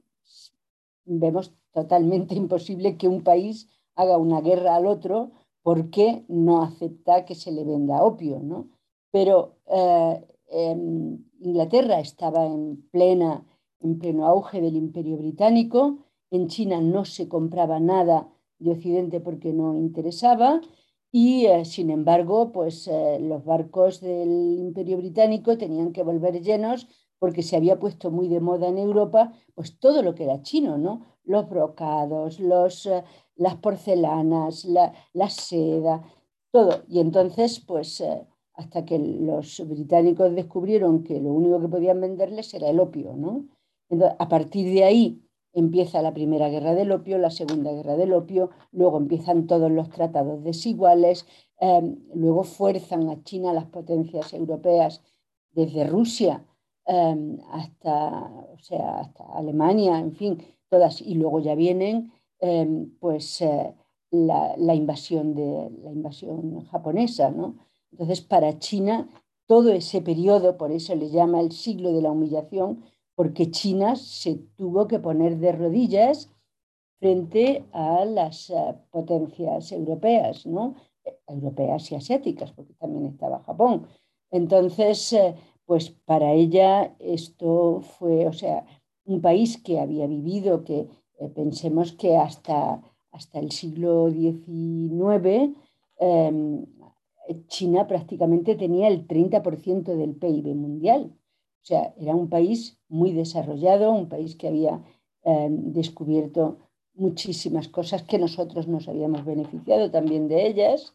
vemos 1.04 1.54
totalmente 1.72 2.34
imposible 2.42 2.96
que 2.96 3.06
un 3.06 3.22
país 3.22 3.68
haga 3.94 4.16
una 4.16 4.40
guerra 4.40 4.76
al 4.76 4.86
otro 4.86 5.32
porque 5.62 6.24
no 6.28 6.62
acepta 6.62 7.24
que 7.26 7.34
se 7.34 7.52
le 7.52 7.64
venda 7.64 8.02
opio, 8.02 8.40
¿no? 8.40 8.70
Pero 9.10 9.56
eh, 9.66 10.26
Inglaterra 10.50 12.00
estaba 12.00 12.46
en, 12.46 12.88
plena, 12.90 13.44
en 13.80 13.98
pleno 13.98 14.26
auge 14.26 14.60
del 14.60 14.76
imperio 14.76 15.16
británico, 15.18 15.98
en 16.30 16.48
China 16.48 16.80
no 16.80 17.04
se 17.04 17.28
compraba 17.28 17.80
nada 17.80 18.28
de 18.58 18.72
Occidente 18.72 19.20
porque 19.20 19.52
no 19.52 19.74
interesaba 19.76 20.60
y 21.12 21.46
eh, 21.46 21.64
sin 21.64 21.90
embargo 21.90 22.52
pues 22.52 22.88
eh, 22.88 23.18
los 23.20 23.44
barcos 23.44 24.00
del 24.00 24.58
imperio 24.58 24.96
británico 24.96 25.56
tenían 25.56 25.92
que 25.92 26.02
volver 26.02 26.42
llenos 26.42 26.88
porque 27.18 27.42
se 27.42 27.56
había 27.56 27.78
puesto 27.78 28.10
muy 28.10 28.28
de 28.28 28.40
moda 28.40 28.68
en 28.68 28.78
Europa 28.78 29.32
pues 29.54 29.78
todo 29.78 30.02
lo 30.02 30.14
que 30.14 30.24
era 30.24 30.42
chino, 30.42 30.76
¿no? 30.78 31.02
Los 31.24 31.48
brocados, 31.48 32.40
los, 32.40 32.86
eh, 32.86 33.02
las 33.36 33.56
porcelanas, 33.56 34.64
la, 34.64 34.92
la, 35.12 35.30
seda, 35.30 36.02
todo. 36.50 36.82
Y 36.88 37.00
entonces 37.00 37.60
pues 37.60 38.02
hasta 38.56 38.84
que 38.84 38.98
los 38.98 39.62
británicos 39.68 40.34
descubrieron 40.34 41.04
que 41.04 41.20
lo 41.20 41.32
único 41.32 41.60
que 41.60 41.68
podían 41.68 42.00
venderles 42.00 42.52
era 42.54 42.68
el 42.70 42.80
opio. 42.80 43.14
¿no? 43.14 43.44
a 44.18 44.28
partir 44.28 44.72
de 44.74 44.82
ahí 44.82 45.22
empieza 45.52 46.02
la 46.02 46.12
primera 46.12 46.48
guerra 46.48 46.74
del 46.74 46.92
opio, 46.92 47.18
la 47.18 47.30
segunda 47.30 47.72
guerra 47.72 47.96
del 47.96 48.12
opio, 48.12 48.50
luego 48.72 48.98
empiezan 48.98 49.46
todos 49.46 49.70
los 49.70 49.88
tratados 49.88 50.44
desiguales, 50.44 51.26
em, 51.58 51.96
luego 52.14 52.44
fuerzan 52.44 53.08
a 53.08 53.22
China, 53.22 53.54
las 53.54 53.64
potencias 53.66 54.34
europeas, 54.34 55.02
desde 55.52 55.86
Rusia 55.86 56.44
em, 56.84 57.38
hasta, 57.52 58.30
o 58.52 58.58
sea, 58.58 59.00
hasta 59.00 59.24
Alemania, 59.32 59.98
en 59.98 60.12
fin, 60.12 60.38
todas, 60.68 61.00
y 61.00 61.14
luego 61.14 61.40
ya 61.40 61.54
vienen 61.54 62.12
em, 62.38 62.90
pues 63.00 63.40
eh, 63.40 63.74
la, 64.10 64.54
la, 64.58 64.74
invasión 64.74 65.34
de, 65.34 65.70
la 65.82 65.90
invasión 65.90 66.60
japonesa, 66.66 67.30
¿no? 67.30 67.56
Entonces, 67.96 68.20
para 68.20 68.58
China, 68.58 69.08
todo 69.46 69.72
ese 69.72 70.02
periodo, 70.02 70.58
por 70.58 70.70
eso 70.70 70.94
le 70.94 71.08
llama 71.08 71.40
el 71.40 71.50
siglo 71.50 71.94
de 71.94 72.02
la 72.02 72.10
humillación, 72.10 72.84
porque 73.14 73.50
China 73.50 73.96
se 73.96 74.34
tuvo 74.54 74.86
que 74.86 74.98
poner 74.98 75.38
de 75.38 75.52
rodillas 75.52 76.28
frente 76.98 77.64
a 77.72 78.04
las 78.04 78.50
eh, 78.50 78.74
potencias 78.90 79.72
europeas, 79.72 80.44
¿no? 80.44 80.74
Europeas 81.26 81.90
y 81.90 81.94
asiáticas, 81.94 82.52
porque 82.52 82.74
también 82.74 83.06
estaba 83.06 83.42
Japón. 83.44 83.86
Entonces, 84.30 85.14
eh, 85.14 85.34
pues 85.64 85.88
para 85.88 86.34
ella 86.34 86.94
esto 86.98 87.80
fue, 87.80 88.26
o 88.26 88.34
sea, 88.34 88.66
un 89.06 89.22
país 89.22 89.56
que 89.56 89.80
había 89.80 90.06
vivido, 90.06 90.64
que 90.64 90.86
eh, 91.18 91.28
pensemos 91.34 91.92
que 91.92 92.18
hasta, 92.18 92.82
hasta 93.10 93.38
el 93.38 93.52
siglo 93.52 94.10
XIX 94.10 95.56
China 97.48 97.86
prácticamente 97.86 98.54
tenía 98.54 98.88
el 98.88 99.06
30% 99.06 99.96
del 99.96 100.14
PIB 100.14 100.54
mundial. 100.54 101.12
O 101.62 101.66
sea, 101.66 101.92
era 101.98 102.14
un 102.14 102.28
país 102.28 102.78
muy 102.88 103.12
desarrollado, 103.12 103.90
un 103.90 104.08
país 104.08 104.36
que 104.36 104.46
había 104.46 104.84
eh, 105.24 105.48
descubierto 105.50 106.58
muchísimas 106.94 107.66
cosas 107.66 108.04
que 108.04 108.20
nosotros 108.20 108.68
nos 108.68 108.86
habíamos 108.86 109.24
beneficiado 109.24 109.90
también 109.90 110.28
de 110.28 110.46
ellas. 110.46 110.94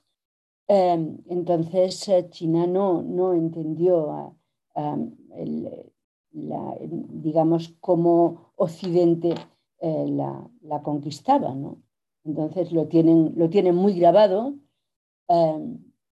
Eh, 0.69 1.17
entonces, 1.27 2.07
eh, 2.07 2.29
China 2.29 2.67
no, 2.67 3.01
no 3.01 3.33
entendió, 3.33 4.37
digamos, 6.31 7.75
cómo 7.81 8.53
Occidente 8.55 9.35
la, 9.81 10.49
la, 10.61 10.81
conquistaba. 10.81 11.53
¿no? 11.53 11.81
Entonces, 12.23 12.71
lo 12.71 12.87
tienen, 12.87 13.33
lo 13.35 13.49
tienen 13.49 13.75
muy 13.75 13.99
grabado. 13.99 14.55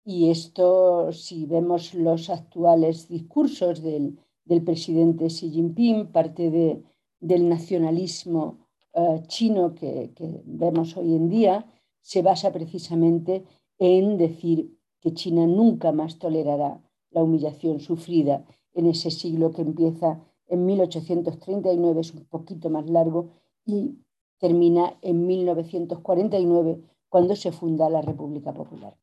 Y 0.06 0.30
esto, 0.30 1.12
si 1.12 1.46
vemos 1.46 1.94
los 1.94 2.28
actuales 2.28 3.08
discursos 3.08 3.82
del, 3.82 4.18
presidente 4.62 5.28
Xi 5.28 5.50
Jinping, 5.50 6.12
parte 6.12 6.50
de, 6.50 6.82
del 7.20 7.48
nacionalismo 7.48 8.58
eh, 8.92 9.22
chino 9.28 9.74
que, 9.74 10.12
vemos 10.44 10.96
hoy 10.98 11.14
en 11.14 11.30
día, 11.30 11.66
se 12.02 12.20
basa 12.20 12.52
precisamente 12.52 13.44
en 13.78 14.18
decir 14.18 14.76
que 15.00 15.14
China 15.14 15.46
nunca 15.46 15.90
más 15.90 16.18
tolerará 16.18 16.82
la 17.10 17.22
humillación 17.22 17.80
sufrida 17.80 18.44
en 18.74 18.86
ese 18.86 19.10
siglo 19.10 19.52
que 19.52 19.62
empieza 19.62 20.20
en 20.48 20.66
1839, 20.66 22.00
es 22.02 22.12
un 22.12 22.24
poquito 22.26 22.68
más 22.68 22.90
largo, 22.90 23.30
y 23.64 23.96
termina 24.38 24.98
en 25.00 25.26
1949, 25.26 26.82
cuando 27.08 27.34
se 27.36 27.52
funda 27.52 27.88
la 27.88 28.02
República 28.02 28.52
Popular. 28.52 28.94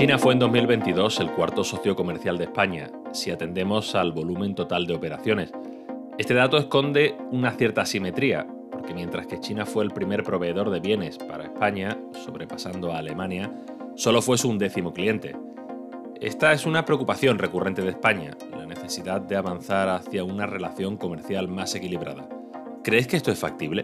China 0.00 0.16
fue 0.16 0.32
en 0.32 0.38
2022 0.38 1.20
el 1.20 1.30
cuarto 1.32 1.62
socio 1.62 1.94
comercial 1.94 2.38
de 2.38 2.44
España, 2.44 2.90
si 3.12 3.30
atendemos 3.30 3.94
al 3.94 4.12
volumen 4.12 4.54
total 4.54 4.86
de 4.86 4.94
operaciones. 4.94 5.52
Este 6.16 6.32
dato 6.32 6.56
esconde 6.56 7.16
una 7.30 7.50
cierta 7.50 7.82
asimetría, 7.82 8.46
porque 8.72 8.94
mientras 8.94 9.26
que 9.26 9.40
China 9.40 9.66
fue 9.66 9.84
el 9.84 9.90
primer 9.90 10.22
proveedor 10.24 10.70
de 10.70 10.80
bienes 10.80 11.18
para 11.18 11.44
España, 11.44 11.98
sobrepasando 12.12 12.94
a 12.94 12.96
Alemania, 12.96 13.52
solo 13.94 14.22
fue 14.22 14.38
su 14.38 14.48
undécimo 14.48 14.94
cliente. 14.94 15.36
Esta 16.18 16.54
es 16.54 16.64
una 16.64 16.86
preocupación 16.86 17.38
recurrente 17.38 17.82
de 17.82 17.90
España, 17.90 18.38
la 18.56 18.64
necesidad 18.64 19.20
de 19.20 19.36
avanzar 19.36 19.90
hacia 19.90 20.24
una 20.24 20.46
relación 20.46 20.96
comercial 20.96 21.46
más 21.46 21.74
equilibrada. 21.74 22.26
¿Crees 22.82 23.06
que 23.06 23.18
esto 23.18 23.32
es 23.32 23.38
factible? 23.38 23.82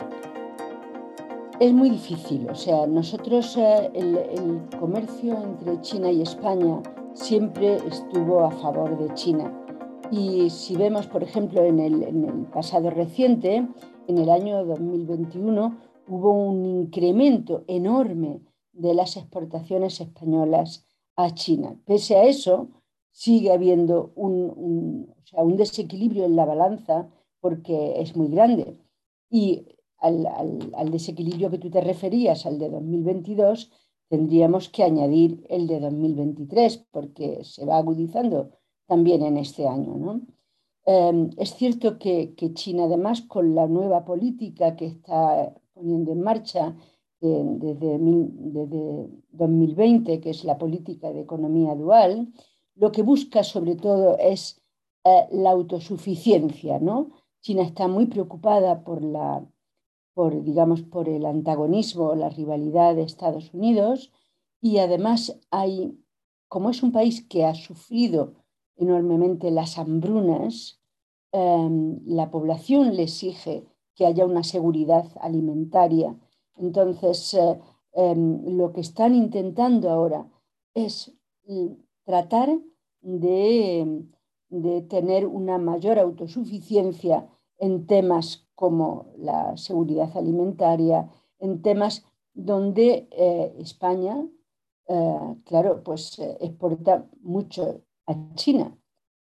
Es 1.59 1.73
muy 1.73 1.89
difícil, 1.89 2.47
o 2.51 2.55
sea, 2.55 2.87
nosotros 2.87 3.57
eh, 3.57 3.91
el, 3.95 4.69
comercio 4.79 5.43
entre 5.43 5.81
China 5.81 6.13
y 6.13 6.21
España 6.21 6.83
siempre 7.15 7.77
estuvo 7.77 8.41
a 8.45 8.51
favor 8.51 8.99
de 8.99 9.15
China. 9.15 9.51
Y 10.11 10.51
si 10.51 10.77
vemos, 10.77 11.07
por 11.07 11.23
ejemplo, 11.23 11.65
en 11.65 11.81
el, 11.81 12.03
en 12.03 12.25
el 12.27 12.45
pasado 12.53 12.91
reciente, 12.91 13.67
en 14.07 14.19
el 14.19 14.29
año 14.29 14.67
2021, 14.67 15.79
hubo 16.09 16.31
un 16.31 16.67
incremento 16.67 17.65
enorme 17.69 18.43
de 18.73 18.93
las 18.93 19.17
exportaciones 19.17 19.99
españolas 20.03 20.85
a 21.17 21.33
China. 21.33 21.81
Pese 21.87 22.17
a 22.17 22.25
eso, 22.25 22.69
sigue 23.13 23.51
habiendo 23.51 24.13
un, 24.15 25.09
un 25.33 25.57
desequilibrio 25.57 26.27
en 26.27 26.37
la 26.37 26.45
balanza 26.45 27.09
porque 27.41 27.99
es 27.99 28.15
muy 28.15 28.29
grande. 28.29 28.79
Y 29.31 29.66
al, 29.99 30.91
desequilibrio 30.91 31.51
que 31.51 31.59
tú 31.59 31.71
te 31.71 31.81
referías, 31.81 32.47
al 32.47 32.59
de 32.59 32.69
2022, 32.71 33.71
tendríamos 34.09 34.69
que 34.69 34.85
añadir 34.85 35.45
el 35.49 35.67
de 35.67 35.81
2023, 35.81 36.87
porque 36.91 37.43
se 37.45 37.65
va 37.65 37.79
agudizando 37.79 38.51
también 38.87 39.23
en 39.23 39.37
este 39.37 39.67
año. 39.67 40.23
Em, 40.85 41.31
es 41.37 41.55
cierto 41.55 41.99
que, 41.99 42.35
China, 42.55 42.85
además, 42.85 43.23
con 43.23 43.55
la 43.55 43.67
nueva 43.67 44.05
política 44.05 44.77
que 44.77 44.87
está 44.87 45.53
poniendo 45.75 46.13
en 46.13 46.21
marcha 46.21 46.77
eh, 47.21 47.43
desde, 47.45 47.99
2020, 49.33 50.21
que 50.21 50.31
es 50.31 50.45
la 50.45 50.59
política 50.59 51.13
de 51.13 51.21
economía 51.21 51.75
dual, 51.75 52.33
lo 52.77 52.93
que 52.93 53.03
busca 53.03 53.43
sobre 53.43 53.75
todo 53.75 54.17
es 54.19 54.63
eh, 55.05 55.27
la 55.33 55.51
autosuficiencia. 55.51 56.79
¿no? 56.79 57.11
China 57.41 57.63
está 57.63 57.89
muy 57.89 58.07
preocupada 58.07 58.85
por 58.85 59.03
la 59.03 59.45
por, 60.17 60.43
digamos, 60.43 60.81
por 60.81 61.11
el 61.11 61.27
antagonismo, 61.27 62.15
la 62.15 62.31
rivalidad 62.31 62.95
de 62.95 63.03
Estados 63.03 63.53
Unidos 63.53 64.11
y 64.63 64.79
además 64.79 65.39
hay, 65.51 66.03
como 66.49 66.71
es 66.71 66.83
un 66.83 66.91
país 66.91 67.23
que 67.29 67.45
ha 67.45 67.55
sufrido 67.55 68.33
enormemente 68.77 69.51
las 69.51 69.77
hambrunas, 69.77 70.81
em, 71.33 72.01
la 72.07 72.31
población 72.31 72.97
le 72.97 73.03
exige 73.03 73.67
que 73.95 74.07
haya 74.07 74.25
una 74.25 74.43
seguridad 74.43 75.07
alimentaria. 75.21 76.19
Entonces, 76.57 77.35
eh, 77.35 77.61
em, 77.93 78.57
lo 78.57 78.73
que 78.73 78.81
están 78.81 79.15
intentando 79.15 79.91
ahora 79.91 80.27
es 80.73 81.13
mm, 81.45 81.67
tratar 82.05 82.59
de, 83.03 84.03
de 84.49 84.81
tener 84.81 85.27
una 85.27 85.59
mayor 85.59 85.99
autosuficiencia 85.99 87.29
en 87.59 87.87
temas 87.87 88.47
como 88.55 89.13
la 89.19 89.57
seguridad 89.57 90.17
alimentaria, 90.17 91.09
en 91.39 91.63
temas 91.63 92.05
donde 92.35 93.09
eh, 93.11 93.55
España, 93.59 94.27
eh, 94.89 95.37
claro, 95.45 95.83
pues 95.83 96.19
eh, 96.19 96.37
exporta 96.41 97.09
mucho 97.21 97.83
a 98.07 98.35
China, 98.35 98.77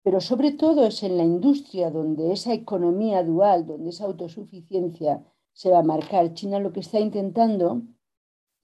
pero 0.02 0.20
sobre 0.20 0.52
todo 0.52 0.86
es 0.86 1.02
en 1.02 1.16
la 1.16 1.24
industria 1.24 1.90
donde 1.90 2.32
esa 2.32 2.52
economía 2.52 3.22
dual, 3.22 3.66
donde 3.66 3.90
esa 3.90 4.04
autosuficiencia 4.04 5.24
se 5.52 5.70
va 5.70 5.78
a 5.78 5.82
marcar. 5.82 6.34
China 6.34 6.58
lo 6.58 6.72
que 6.72 6.80
está 6.80 7.00
intentando 7.00 7.82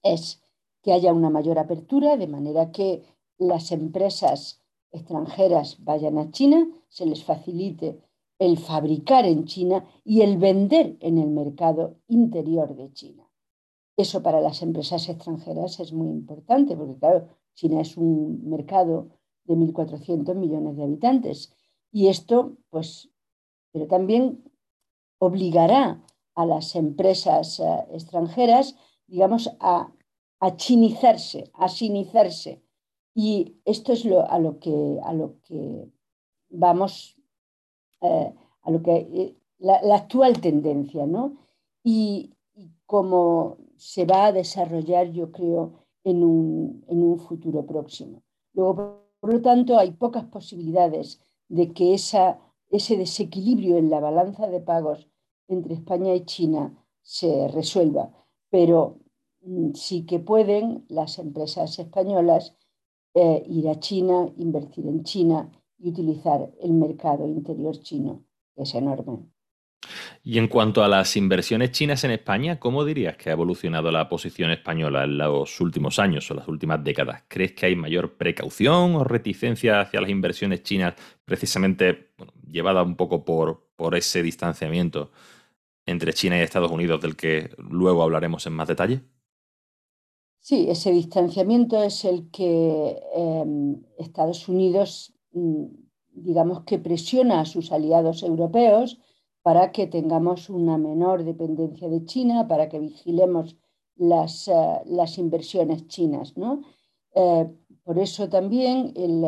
es 0.03 0.41
que 0.83 0.93
haya 0.93 1.13
una 1.13 1.29
mayor 1.29 1.57
apertura, 1.59 2.17
de 2.17 2.27
manera 2.27 2.71
que 2.71 3.03
las 3.37 3.71
empresas 3.71 4.61
extranjeras 4.91 5.83
vayan 5.83 6.17
a 6.17 6.31
China, 6.31 6.67
se 6.89 7.05
les 7.05 7.23
facilite 7.23 8.01
el 8.41 8.57
fabricar 8.57 9.27
en 9.27 9.45
China 9.45 9.85
y 10.03 10.21
el 10.21 10.39
vender 10.39 10.97
en 10.99 11.19
el 11.19 11.29
mercado 11.29 11.99
interior 12.07 12.75
de 12.75 12.91
China. 12.91 13.29
Eso 13.95 14.23
para 14.23 14.41
las 14.41 14.63
empresas 14.63 15.07
extranjeras 15.09 15.79
es 15.79 15.93
muy 15.93 16.09
importante 16.09 16.75
porque, 16.75 16.97
claro, 16.97 17.27
China 17.53 17.81
es 17.81 17.95
un 17.97 18.49
mercado 18.49 19.09
de 19.43 19.53
1.400 19.53 20.33
millones 20.33 20.75
de 20.75 20.83
habitantes 20.83 21.53
y 21.91 22.07
esto, 22.07 22.57
pues, 22.71 23.11
pero 23.71 23.85
también 23.85 24.43
obligará 25.19 26.03
a 26.33 26.45
las 26.47 26.75
empresas 26.75 27.59
eh, 27.59 27.63
extranjeras, 27.93 28.75
digamos, 29.05 29.55
a, 29.59 29.93
a 30.39 30.55
chinizarse, 30.55 31.51
a 31.53 31.69
sinizarse. 31.69 32.63
Y 33.13 33.57
esto 33.65 33.93
es 33.93 34.03
lo, 34.03 34.27
a, 34.27 34.39
lo 34.39 34.57
que, 34.57 34.99
a 35.03 35.13
lo 35.13 35.39
que 35.43 35.91
vamos 36.49 37.20
eh, 38.01 38.33
a 38.63 38.71
lo 38.71 38.81
que 38.81 38.95
eh, 38.95 39.35
la, 39.59 39.95
actual 39.95 40.39
tendencia, 40.41 41.05
¿no? 41.05 41.37
Y, 41.83 42.33
cómo 42.85 43.57
se 43.77 44.05
va 44.05 44.25
a 44.25 44.31
desarrollar, 44.33 45.11
yo 45.11 45.31
creo, 45.31 45.85
en 46.03 46.25
un, 46.25 46.83
en 46.89 47.03
un 47.03 47.19
futuro 47.19 47.65
próximo. 47.65 48.21
Luego, 48.53 49.05
por, 49.21 49.33
lo 49.33 49.41
tanto, 49.41 49.77
hay 49.77 49.91
pocas 49.91 50.25
posibilidades 50.25 51.21
de 51.47 51.71
que 51.71 51.93
esa, 51.93 52.41
ese 52.69 52.97
desequilibrio 52.97 53.77
en 53.77 53.89
la 53.89 54.01
balanza 54.01 54.47
de 54.47 54.59
pagos 54.59 55.07
entre 55.47 55.73
España 55.75 56.13
y 56.13 56.25
China 56.25 56.85
se 57.01 57.47
resuelva, 57.47 58.11
pero 58.49 58.99
mm, 59.41 59.73
sí 59.73 60.05
que 60.05 60.19
pueden 60.19 60.85
las 60.89 61.17
empresas 61.17 61.79
españolas 61.79 62.57
eh, 63.13 63.43
ir 63.47 63.69
a 63.69 63.79
China, 63.79 64.29
invertir 64.37 64.85
en 64.85 65.03
China 65.03 65.49
y 65.81 65.89
utilizar 65.89 66.51
el 66.61 66.73
mercado 66.73 67.27
interior 67.27 67.77
chino, 67.79 68.23
que 68.55 68.63
es 68.63 68.75
enorme. 68.75 69.31
Y 70.23 70.37
en 70.37 70.47
cuanto 70.47 70.83
a 70.83 70.87
las 70.87 71.17
inversiones 71.17 71.71
chinas 71.71 72.03
en 72.03 72.11
España, 72.11 72.59
¿cómo 72.59 72.85
dirías 72.85 73.17
que 73.17 73.29
ha 73.29 73.33
evolucionado 73.33 73.91
la 73.91 74.07
posición 74.07 74.51
española 74.51 75.03
en 75.03 75.17
los 75.17 75.59
últimos 75.59 75.97
años 75.97 76.29
o 76.29 76.35
las 76.35 76.47
últimas 76.47 76.83
décadas? 76.83 77.23
¿Crees 77.27 77.53
que 77.53 77.65
hay 77.65 77.75
mayor 77.75 78.17
precaución 78.17 78.95
o 78.95 79.03
reticencia 79.03 79.81
hacia 79.81 80.01
las 80.01 80.11
inversiones 80.11 80.61
chinas 80.61 80.93
precisamente 81.25 82.11
llevada 82.47 82.83
un 82.83 82.95
poco 82.95 83.25
por, 83.25 83.69
por 83.75 83.95
ese 83.95 84.21
distanciamiento 84.21 85.11
entre 85.87 86.13
China 86.13 86.37
y 86.37 86.41
Estados 86.41 86.71
Unidos 86.71 87.01
del 87.01 87.15
que 87.15 87.49
luego 87.57 88.03
hablaremos 88.03 88.45
en 88.45 88.53
más 88.53 88.67
detalle? 88.67 89.01
Sí, 90.39 90.67
ese 90.69 90.91
distanciamiento 90.91 91.83
es 91.83 92.05
el 92.05 92.29
que 92.31 92.99
em, 93.15 93.83
Estados 93.97 94.47
Unidos 94.47 95.13
digamos 96.13 96.61
que 96.63 96.79
presiona 96.79 97.41
a 97.41 97.45
sus 97.45 97.71
aliados 97.71 98.23
europeos 98.23 98.99
para 99.41 99.71
que 99.71 99.87
tengamos 99.87 100.49
una 100.49 100.77
menor 100.77 101.23
dependencia 101.23 101.89
de 101.89 102.05
China, 102.05 102.47
para 102.47 102.69
que 102.69 102.79
vigilemos 102.79 103.57
las, 103.95 104.47
eh, 104.47 104.81
las 104.85 105.17
inversiones 105.17 105.87
chinas. 105.87 106.37
¿no? 106.37 106.61
Eh, 107.15 107.49
por 107.83 107.97
eso 107.97 108.29
también 108.29 108.93
el, 108.95 109.23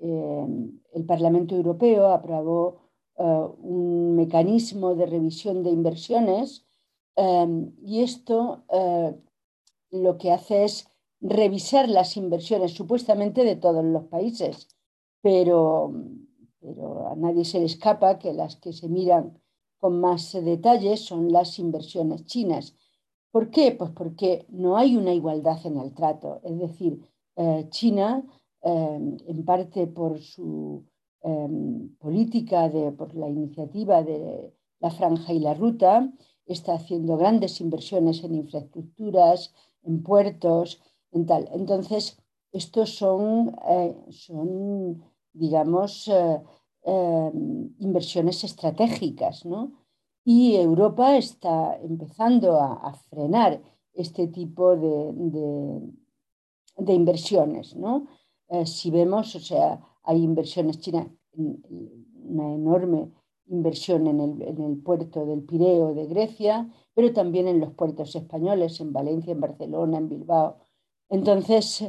eh, 0.00 0.46
el 0.94 1.04
Parlamento 1.04 1.54
Europeo 1.54 2.08
aprobó 2.08 2.80
un 3.14 4.16
mecanismo 4.16 4.96
de 4.96 5.06
revisión 5.06 5.62
de 5.62 5.70
inversiones 5.70 6.66
y 7.84 8.00
esto 8.00 8.64
lo 9.90 10.18
que 10.18 10.32
hace 10.32 10.64
es 10.64 10.88
revisar 11.20 11.88
las 11.88 12.16
inversiones 12.16 12.72
supuestamente 12.72 13.44
de 13.44 13.54
todos 13.54 13.84
los 13.84 14.04
países 14.04 14.66
pero, 15.22 15.92
pero 16.60 17.08
a 17.08 17.16
nadie 17.16 17.44
se 17.44 17.60
le 17.60 17.66
escapa 17.66 18.18
que 18.18 18.32
las 18.32 18.56
que 18.56 18.72
se 18.72 18.88
miran 18.88 19.38
con 19.78 20.00
más 20.00 20.32
detalles 20.32 21.04
son 21.04 21.32
las 21.32 21.58
inversiones 21.58 22.24
chinas. 22.26 22.76
¿Por 23.32 23.50
qué? 23.50 23.72
Pues 23.72 23.90
porque 23.90 24.46
no 24.50 24.76
hay 24.76 24.94
una 24.94 25.14
igualdad 25.14 25.58
en 25.64 25.78
el 25.78 25.94
trato. 25.94 26.40
Es 26.44 26.58
decir, 26.58 27.00
eh, 27.36 27.66
China, 27.70 28.22
eh, 28.62 29.16
en 29.26 29.44
parte 29.44 29.86
por 29.86 30.20
su 30.20 30.84
eh, 31.22 31.48
política, 31.98 32.68
de, 32.68 32.92
por 32.92 33.14
la 33.16 33.28
iniciativa 33.28 34.02
de 34.02 34.54
la 34.80 34.90
franja 34.90 35.32
y 35.32 35.40
la 35.40 35.54
ruta, 35.54 36.12
está 36.44 36.74
haciendo 36.74 37.16
grandes 37.16 37.60
inversiones 37.60 38.22
en 38.22 38.34
infraestructuras, 38.34 39.54
en 39.82 40.02
puertos, 40.02 40.82
en 41.10 41.26
tal. 41.26 41.48
Entonces, 41.52 42.18
estos 42.52 42.94
son, 42.94 43.56
son 44.10 45.02
digamos, 45.32 46.08
eh, 46.08 46.42
em, 46.84 47.74
inversiones 47.78 48.44
estratégicas, 48.44 49.44
¿no? 49.44 49.72
Y 50.24 50.56
Europa 50.56 51.16
está 51.16 51.76
empezando 51.76 52.60
a, 52.60 52.92
frenar 53.10 53.60
este 53.92 54.28
tipo 54.28 54.76
de, 54.76 55.12
de, 56.76 56.94
inversiones, 56.94 57.76
¿no? 57.76 58.06
Eh, 58.48 58.66
si 58.66 58.90
vemos, 58.90 59.34
o 59.34 59.40
sea, 59.40 59.80
hay 60.04 60.22
inversiones 60.22 60.78
chinas, 60.78 61.08
una 61.34 62.54
enorme 62.54 63.10
inversión 63.46 64.06
en 64.06 64.20
el, 64.20 64.82
puerto 64.82 65.26
del 65.26 65.42
Pireo 65.42 65.94
de 65.94 66.06
Grecia, 66.06 66.70
pero 66.94 67.12
también 67.12 67.48
en 67.48 67.60
los 67.60 67.72
puertos 67.74 68.14
españoles, 68.14 68.80
en 68.80 68.92
Valencia, 68.92 69.32
en 69.32 69.40
Barcelona, 69.40 69.98
en 69.98 70.08
Bilbao. 70.08 70.56
Entonces, 71.08 71.84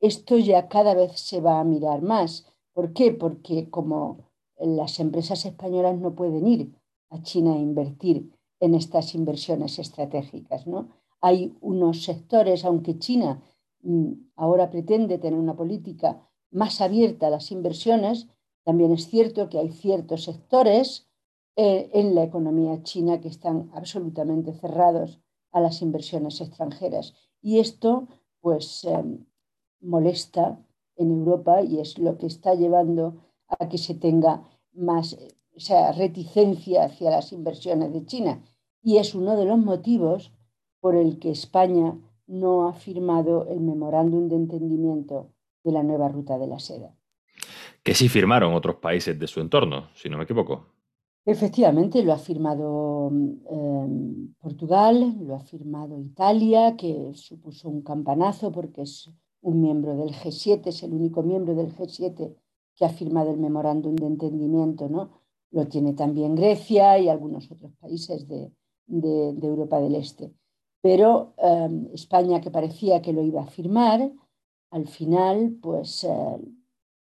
esto 0.00 0.36
ya 0.38 0.68
cada 0.68 0.94
vez 0.94 1.18
se 1.18 1.40
va 1.40 1.60
a 1.60 1.64
mirar 1.64 2.02
más. 2.02 2.52
¿Por 2.76 2.92
qué? 2.92 3.10
Porque 3.10 3.70
como 3.70 4.18
las 4.58 5.00
empresas 5.00 5.46
españolas 5.46 5.98
no 5.98 6.14
pueden 6.14 6.46
ir 6.46 6.74
a 7.08 7.22
China 7.22 7.54
a 7.54 7.58
invertir 7.58 8.30
en 8.60 8.74
estas 8.74 9.14
inversiones 9.14 9.78
estratégicas, 9.78 10.66
¿no? 10.66 10.90
Hay 11.22 11.56
unos 11.62 12.04
sectores, 12.04 12.66
aunque 12.66 12.98
China 12.98 13.40
mm, 13.82 14.12
ahora 14.36 14.68
pretende 14.68 15.16
tener 15.16 15.38
una 15.38 15.56
política 15.56 16.28
más 16.50 16.82
abierta 16.82 17.28
a 17.28 17.30
las 17.30 17.50
inversiones, 17.50 18.28
también 18.62 18.92
es 18.92 19.08
cierto 19.08 19.48
que 19.48 19.58
hay 19.58 19.70
ciertos 19.70 20.24
sectores 20.24 21.08
eh, 21.56 21.88
en 21.94 22.14
la 22.14 22.24
economía 22.24 22.82
china 22.82 23.22
que 23.22 23.28
están 23.28 23.70
absolutamente 23.72 24.52
cerrados 24.52 25.18
a 25.50 25.60
las 25.60 25.80
inversiones 25.80 26.42
extranjeras. 26.42 27.14
Y 27.40 27.58
esto, 27.58 28.08
pues, 28.42 28.84
em, 28.84 29.24
molesta 29.80 30.60
en 30.96 31.10
Europa 31.10 31.62
y 31.62 31.80
es 31.80 31.98
lo 31.98 32.18
que 32.18 32.26
está 32.26 32.54
llevando 32.54 33.16
a 33.48 33.68
que 33.68 33.78
se 33.78 33.94
tenga 33.94 34.42
más 34.74 35.16
reticencia 35.96 36.84
hacia 36.84 37.10
las 37.10 37.32
inversiones 37.32 37.92
de 37.92 38.04
China. 38.04 38.42
Y 38.82 38.98
es 38.98 39.14
uno 39.14 39.36
de 39.36 39.44
los 39.44 39.58
motivos 39.58 40.32
por 40.80 40.94
el 40.94 41.18
que 41.18 41.30
España 41.30 41.98
no 42.26 42.68
ha 42.68 42.72
firmado 42.72 43.48
el 43.48 43.60
memorándum 43.60 44.28
de 44.28 44.36
entendimiento 44.36 45.32
de 45.64 45.72
la 45.72 45.82
nueva 45.82 46.08
ruta 46.08 46.38
de 46.38 46.46
la 46.46 46.58
seda. 46.58 46.94
Que 47.82 47.94
sí 47.94 48.08
firmaron 48.08 48.54
otros 48.54 48.76
países 48.76 49.18
de 49.18 49.26
su 49.26 49.40
entorno, 49.40 49.88
si 49.94 50.08
no 50.08 50.18
me 50.18 50.24
equivoco. 50.24 50.66
Efectivamente, 51.24 52.04
lo 52.04 52.12
ha 52.12 52.18
firmado 52.18 53.10
em, 53.10 54.32
Portugal, 54.38 55.16
lo 55.20 55.34
ha 55.34 55.40
firmado 55.40 56.00
Italia, 56.00 56.76
que 56.76 57.12
supuso 57.14 57.68
un 57.68 57.82
campanazo 57.82 58.52
porque 58.52 58.82
es 58.82 59.10
un 59.46 59.60
miembro 59.60 59.96
del 59.96 60.12
G7, 60.12 60.66
es 60.66 60.82
el 60.82 60.92
único 60.92 61.22
miembro 61.22 61.54
del 61.54 61.72
G7 61.72 62.34
que 62.74 62.84
ha 62.84 62.88
firmado 62.88 63.30
el 63.30 63.38
memorándum 63.38 63.94
de 63.94 64.06
entendimiento, 64.06 64.88
¿no? 64.88 65.10
Lo 65.52 65.68
tiene 65.68 65.92
también 65.92 66.34
Grecia 66.34 66.98
y 66.98 67.08
algunos 67.08 67.50
otros 67.52 67.72
países 67.80 68.26
de, 68.26 68.50
Europa 68.88 69.80
del 69.80 69.94
Este. 69.94 70.32
Pero 70.82 71.34
em, 71.38 71.88
España, 71.94 72.40
que 72.40 72.50
parecía 72.50 73.00
que 73.00 73.12
lo 73.12 73.22
iba 73.22 73.42
a 73.42 73.46
firmar, 73.46 74.12
al 74.70 74.88
final, 74.88 75.56
pues 75.62 76.02
eh, 76.02 76.38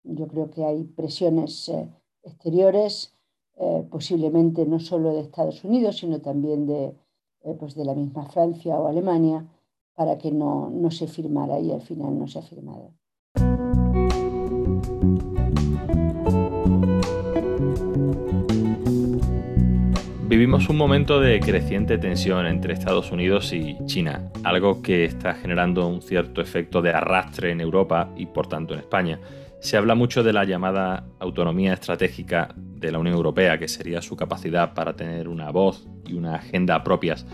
yo 0.03 0.27
creo 0.27 0.49
que 0.51 0.65
hay 0.65 0.83
presiones 0.83 1.69
eh, 1.69 1.89
exteriores, 2.23 3.15
eh, 3.55 3.87
posiblemente 3.89 4.65
no 4.65 4.79
solo 4.79 5.13
de 5.13 5.21
Estados 5.21 5.63
Unidos, 5.63 5.97
sino 5.97 6.19
también 6.19 6.67
de, 6.67 6.93
pues 7.57 7.73
de 7.75 7.85
la 7.85 7.95
misma 7.95 8.25
Francia 8.25 8.77
o 8.77 8.87
Alemania, 8.87 9.47
para 9.95 10.17
que 10.17 10.31
no, 10.31 10.69
no 10.69 10.91
se 10.91 11.07
firmara 11.07 11.59
y 11.59 11.71
al 11.71 11.81
final 11.81 12.17
no 12.17 12.27
se 12.27 12.39
ha 12.39 12.41
firmado. 12.41 12.93
Vivimos 20.33 20.67
un 20.67 20.77
momento 20.77 21.19
de 21.19 21.39
creciente 21.39 21.99
tensión 21.99 22.47
entre 22.47 22.73
Estados 22.73 23.11
Unidos 23.11 23.53
y 23.53 23.77
China, 23.85 24.31
algo 24.43 24.81
que 24.81 25.05
está 25.05 25.35
generando 25.35 25.87
un 25.87 26.01
cierto 26.01 26.41
efecto 26.41 26.81
de 26.81 26.89
arrastre 26.89 27.51
en 27.51 27.61
Europa 27.61 28.09
y 28.17 28.25
por 28.25 28.47
tanto 28.47 28.73
en 28.73 28.79
España. 28.79 29.19
Se 29.59 29.77
habla 29.77 29.93
mucho 29.93 30.23
de 30.23 30.33
la 30.33 30.43
llamada 30.43 31.05
autonomía 31.19 31.73
estratégica 31.73 32.49
de 32.57 32.91
la 32.91 32.97
Unión 32.97 33.15
Europea, 33.15 33.59
que 33.59 33.67
sería 33.67 34.01
su 34.01 34.15
capacidad 34.15 34.73
para 34.73 34.95
tener 34.95 35.27
una 35.27 35.51
voz 35.51 35.87
y 36.07 36.15
una 36.15 36.35
agenda 36.35 36.83
propias. 36.83 37.27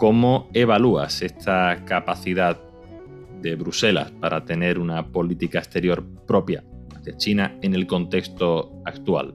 ¿Cómo 0.00 0.46
evalúas 0.54 1.20
esta 1.20 1.84
capacidad 1.84 2.56
de 3.42 3.54
Bruselas 3.54 4.10
para 4.12 4.46
tener 4.46 4.78
una 4.78 5.06
política 5.12 5.58
exterior 5.58 6.02
propia 6.26 6.64
hacia 6.96 7.18
China 7.18 7.58
en 7.60 7.74
el 7.74 7.86
contexto 7.86 8.72
actual? 8.86 9.34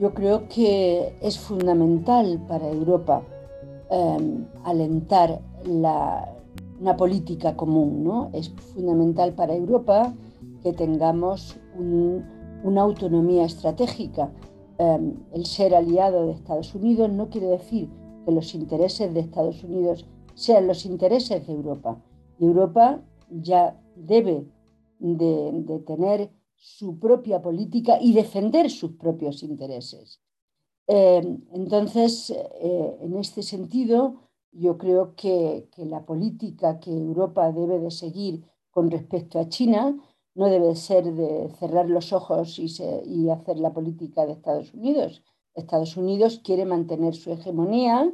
Yo 0.00 0.12
creo 0.14 0.48
que 0.48 1.14
es 1.22 1.38
fundamental 1.38 2.44
para 2.48 2.68
Europa 2.68 3.22
em, 3.88 4.44
alentar 4.64 5.40
una 5.64 6.96
política 6.96 7.54
común, 7.54 8.02
¿no? 8.02 8.30
Es 8.32 8.48
fundamental 8.74 9.32
para 9.32 9.54
Europa 9.54 10.12
que 10.60 10.72
tengamos 10.72 11.56
una 12.64 12.80
autonomía 12.82 13.44
estratégica. 13.44 14.28
Em, 14.76 15.14
el 15.34 15.46
ser 15.46 15.72
aliado 15.72 16.26
de 16.26 16.32
Estados 16.32 16.74
Unidos 16.74 17.12
no 17.12 17.28
quiere 17.28 17.46
decir 17.46 17.99
que 18.24 18.32
los 18.32 18.54
intereses 18.54 19.12
de 19.12 19.20
Estados 19.20 19.62
Unidos 19.64 20.06
sean 20.34 20.66
los 20.66 20.84
intereses 20.84 21.46
de 21.46 21.52
Europa. 21.52 22.02
Europa 22.38 23.02
ya 23.30 23.80
debe 23.96 24.46
de 24.98 25.82
tener 25.86 26.30
su 26.56 26.98
propia 26.98 27.40
política 27.40 27.98
y 28.00 28.12
defender 28.12 28.70
sus 28.70 28.92
propios 28.92 29.42
intereses. 29.42 30.20
Eh, 30.92 31.22
entonces, 31.52 32.30
eh, 32.30 32.98
en 33.00 33.16
este 33.16 33.42
sentido, 33.42 34.16
yo 34.50 34.76
creo 34.76 35.14
que, 35.14 35.68
la 35.76 36.04
política 36.04 36.80
que 36.80 36.90
Europa 36.90 37.52
debe 37.52 37.78
de 37.78 37.92
seguir 37.92 38.44
con 38.72 38.90
respecto 38.90 39.38
a 39.38 39.48
China 39.48 39.96
no 40.34 40.46
debe 40.46 40.74
ser 40.74 41.14
de 41.14 41.48
cerrar 41.60 41.88
los 41.88 42.12
ojos 42.12 42.58
y, 42.58 43.28
hacer 43.30 43.58
la 43.58 43.72
política 43.72 44.26
de 44.26 44.32
Estados 44.32 44.74
Unidos. 44.74 45.22
Estados 45.54 45.96
Unidos 45.96 46.40
quiere 46.44 46.64
mantener 46.64 47.14
su 47.14 47.32
hegemonía 47.32 48.12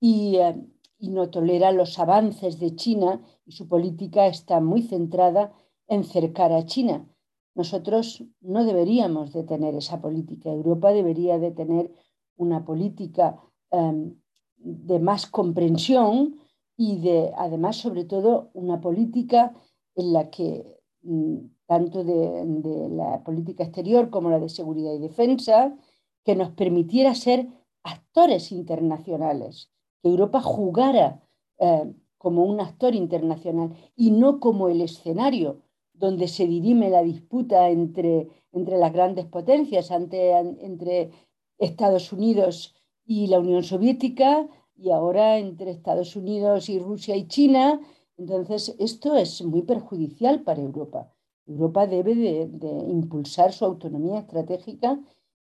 y, 0.00 0.36
eh, 0.36 0.56
y 0.98 1.10
no 1.10 1.30
tolera 1.30 1.72
los 1.72 1.98
avances 1.98 2.58
de 2.58 2.74
China 2.74 3.20
y 3.44 3.52
su 3.52 3.68
política 3.68 4.26
está 4.26 4.60
muy 4.60 4.82
centrada 4.82 5.52
en 5.88 6.04
cercar 6.04 6.52
a 6.52 6.64
China. 6.64 7.06
Nosotros 7.54 8.24
no 8.40 8.64
deberíamos 8.64 9.32
de 9.32 9.44
tener 9.44 9.74
esa 9.74 10.00
política. 10.00 10.50
Europa 10.50 10.92
debería 10.92 11.38
de 11.38 11.50
tener 11.50 11.92
una 12.36 12.64
política 12.64 13.38
em, 13.70 14.14
de 14.56 14.98
más 15.00 15.26
comprensión 15.26 16.38
y 16.76 16.98
de, 17.00 17.32
además, 17.36 17.76
sobre 17.76 18.04
todo, 18.04 18.50
una 18.54 18.80
política 18.80 19.54
en 19.94 20.12
la 20.12 20.30
que 20.30 20.80
mm, 21.02 21.36
tanto 21.66 22.04
de, 22.04 22.88
la 22.90 23.22
política 23.24 23.64
exterior 23.64 24.10
como 24.10 24.30
la 24.30 24.38
de 24.38 24.48
seguridad 24.48 24.92
y 24.94 24.98
defensa, 24.98 25.76
que 26.24 26.36
nos 26.36 26.50
permitiera 26.50 27.14
ser 27.14 27.48
actores 27.82 28.52
internacionales, 28.52 29.70
que 30.02 30.08
Europa 30.08 30.40
jugara 30.40 31.22
eh, 31.58 31.92
como 32.18 32.44
un 32.44 32.60
actor 32.60 32.94
internacional 32.94 33.74
y 33.96 34.10
no 34.10 34.38
como 34.40 34.68
el 34.68 34.80
escenario 34.80 35.62
donde 35.92 36.28
se 36.28 36.46
dirime 36.46 36.90
la 36.90 37.02
disputa 37.02 37.68
entre, 37.68 38.28
entre 38.52 38.76
las 38.78 38.92
grandes 38.92 39.26
potencias, 39.26 39.90
entre 39.90 41.10
Estados 41.58 42.12
Unidos 42.12 42.74
y 43.04 43.28
la 43.28 43.38
Unión 43.38 43.62
Soviética, 43.62 44.48
y 44.82 44.90
ahora 44.90 45.38
entre 45.38 45.70
Estados 45.70 46.16
Unidos 46.16 46.68
y 46.68 46.78
Rusia 46.78 47.16
y 47.16 47.28
China. 47.28 47.80
Entonces, 48.16 48.74
esto 48.78 49.16
es 49.16 49.42
muy 49.42 49.62
perjudicial 49.62 50.42
para 50.42 50.60
Europa. 50.60 51.12
Europa 51.46 51.86
debe 51.86 52.14
de, 52.14 52.68
impulsar 52.88 53.52
su 53.52 53.64
autonomía 53.64 54.18
estratégica 54.20 55.00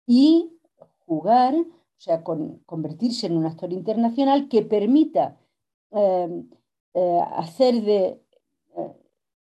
y 0.06 0.55
jugar, 1.06 1.54
o 1.54 2.00
sea, 2.00 2.22
convertirse 2.22 3.26
en 3.26 3.36
un 3.36 3.46
actor 3.46 3.72
internacional 3.72 4.48
que 4.48 4.62
permita 4.62 5.38
eh, 5.92 6.44
eh, 6.94 7.20
hacer 7.36 7.82
de 7.82 8.22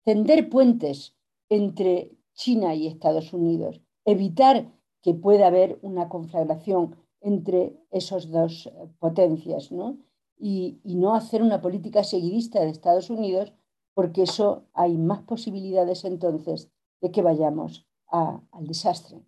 tender 0.04 0.50
puentes 0.50 1.14
entre 1.48 2.10
China 2.34 2.74
y 2.74 2.86
Estados 2.86 3.32
Unidos, 3.32 3.80
evitar 4.04 4.72
que 5.00 5.14
pueda 5.14 5.46
haber 5.46 5.78
una 5.82 6.08
conflagración 6.08 6.96
entre 7.20 7.76
esas 7.90 8.30
dos 8.30 8.66
eh, 8.66 8.88
potencias, 8.98 9.70
¿no? 9.70 9.98
Y, 10.38 10.80
no 10.84 11.14
hacer 11.14 11.40
una 11.42 11.60
política 11.60 12.02
seguidista 12.02 12.60
de 12.60 12.70
Estados 12.70 13.10
Unidos, 13.10 13.52
porque 13.94 14.22
eso 14.22 14.64
hay 14.72 14.96
más 14.96 15.22
posibilidades 15.22 16.04
entonces 16.04 16.68
de 17.00 17.12
que 17.12 17.22
vayamos 17.22 17.86
al 18.08 18.66
desastre. 18.66 19.22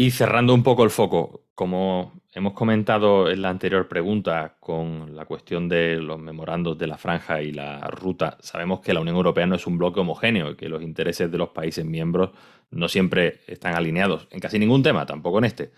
Y 0.00 0.12
cerrando 0.12 0.54
un 0.54 0.62
poco 0.62 0.82
el 0.82 0.88
foco, 0.88 1.50
como 1.54 2.22
hemos 2.32 2.54
comentado 2.54 3.30
en 3.30 3.42
la 3.42 3.50
anterior 3.50 3.86
pregunta 3.86 4.56
con 4.58 5.14
la 5.14 5.26
cuestión 5.26 5.68
de 5.68 5.96
los 5.96 6.18
memorandos 6.18 6.78
de 6.78 6.86
la 6.86 6.96
franja 6.96 7.42
y 7.42 7.52
la 7.52 7.80
ruta, 7.80 8.38
sabemos 8.40 8.80
que 8.80 8.94
la 8.94 9.00
Unión 9.00 9.16
Europea 9.16 9.46
no 9.46 9.56
es 9.56 9.66
un 9.66 9.76
bloque 9.76 10.00
homogéneo 10.00 10.52
y 10.52 10.56
que 10.56 10.70
los 10.70 10.82
intereses 10.82 11.30
de 11.30 11.36
los 11.36 11.50
países 11.50 11.84
miembros 11.84 12.30
no 12.70 12.88
siempre 12.88 13.42
están 13.46 13.74
alineados 13.74 14.26
en 14.30 14.40
casi 14.40 14.58
ningún 14.58 14.82
tema, 14.82 15.04
tampoco 15.04 15.36
en 15.36 15.44
este. 15.44 15.72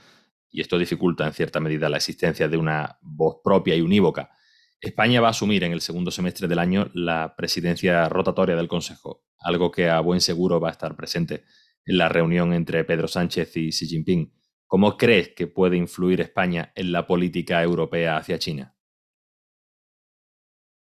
Y 0.50 0.61
esto 0.61 0.78
dificulta 0.78 1.26
en 1.26 1.32
cierta 1.32 1.58
medida 1.58 1.88
la 1.88 1.96
existencia 1.96 2.46
de 2.46 2.56
una 2.56 2.98
voz 3.00 3.38
propia 3.42 3.74
y 3.74 3.80
unívoca. 3.80 4.30
España 4.80 5.20
va 5.20 5.26
a 5.26 5.30
asumir 5.30 5.64
en 5.64 5.72
el 5.72 5.80
segundo 5.80 6.12
semestre 6.12 6.46
del 6.46 6.61
año 6.61 6.92
la 6.94 7.35
presidencia 7.37 8.08
rotatoria 8.08 8.54
del 8.54 8.68
Consejo, 8.68 9.24
algo 9.40 9.72
que 9.72 9.90
a 9.90 9.98
buen 9.98 10.20
seguro 10.20 10.61
va 10.61 10.68
a 10.68 10.72
estar 10.72 10.94
presente 10.94 11.35
en 11.35 11.42
la 11.84 12.08
reunión 12.08 12.52
entre 12.52 12.84
Pedro 12.84 13.08
Sánchez 13.08 13.56
y 13.56 13.70
Xi 13.70 13.86
Jinping. 13.86 14.32
¿Cómo 14.66 14.96
crees 14.96 15.34
que 15.36 15.46
puede 15.46 15.76
influir 15.76 16.20
España 16.20 16.72
en 16.74 16.92
la 16.92 17.06
política 17.06 17.62
europea 17.62 18.16
hacia 18.16 18.38
China? 18.38 18.74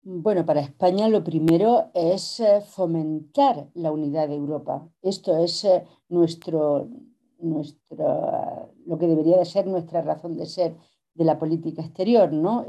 Bueno, 0.06 0.44
para 0.44 0.60
España 0.60 1.08
lo 1.08 1.24
primero 1.24 1.90
es 1.94 2.38
eh, 2.40 2.60
fomentar 2.60 3.70
la 3.74 3.90
unidad 3.90 4.28
de 4.28 4.34
Europa. 4.34 4.86
Esto 5.00 5.42
es 5.42 5.64
eh, 5.64 5.82
nuestro, 6.08 6.88
lo 7.38 8.98
que 8.98 9.06
debería 9.06 9.38
de 9.38 9.46
ser 9.46 9.66
nuestra 9.66 10.02
razón 10.02 10.36
de 10.36 10.46
ser 10.46 10.76
de 11.14 11.24
la 11.24 11.38
política 11.38 11.82
exterior, 11.82 12.32
¿no? 12.32 12.66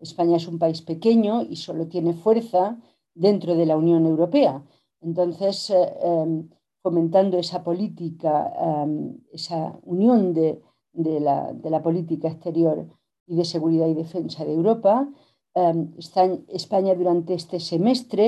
España 0.00 0.36
es 0.36 0.48
un 0.48 0.58
país 0.58 0.82
pequeño 0.82 1.42
y 1.42 1.56
solo 1.56 1.86
tiene 1.88 2.14
fuerza 2.14 2.78
dentro 3.14 3.54
de 3.54 3.66
la 3.66 3.76
Unión 3.76 4.06
Europea. 4.06 4.64
Entonces, 5.00 5.70
eh, 5.70 5.94
em, 6.02 6.48
fomentando 6.82 7.38
esa 7.38 7.62
política, 7.62 8.52
esa 9.32 9.78
unión 9.82 10.32
de, 10.32 10.60
la, 10.92 11.52
de 11.52 11.70
la 11.70 11.82
política 11.82 12.28
exterior 12.28 12.86
y 13.26 13.36
de 13.36 13.44
seguridad 13.44 13.86
y 13.88 13.94
defensa 13.94 14.44
de 14.44 14.54
Europa, 14.54 15.08
Em, 15.60 15.92
España 16.48 16.94
durante 16.94 17.34
este 17.34 17.58
semestre 17.58 18.26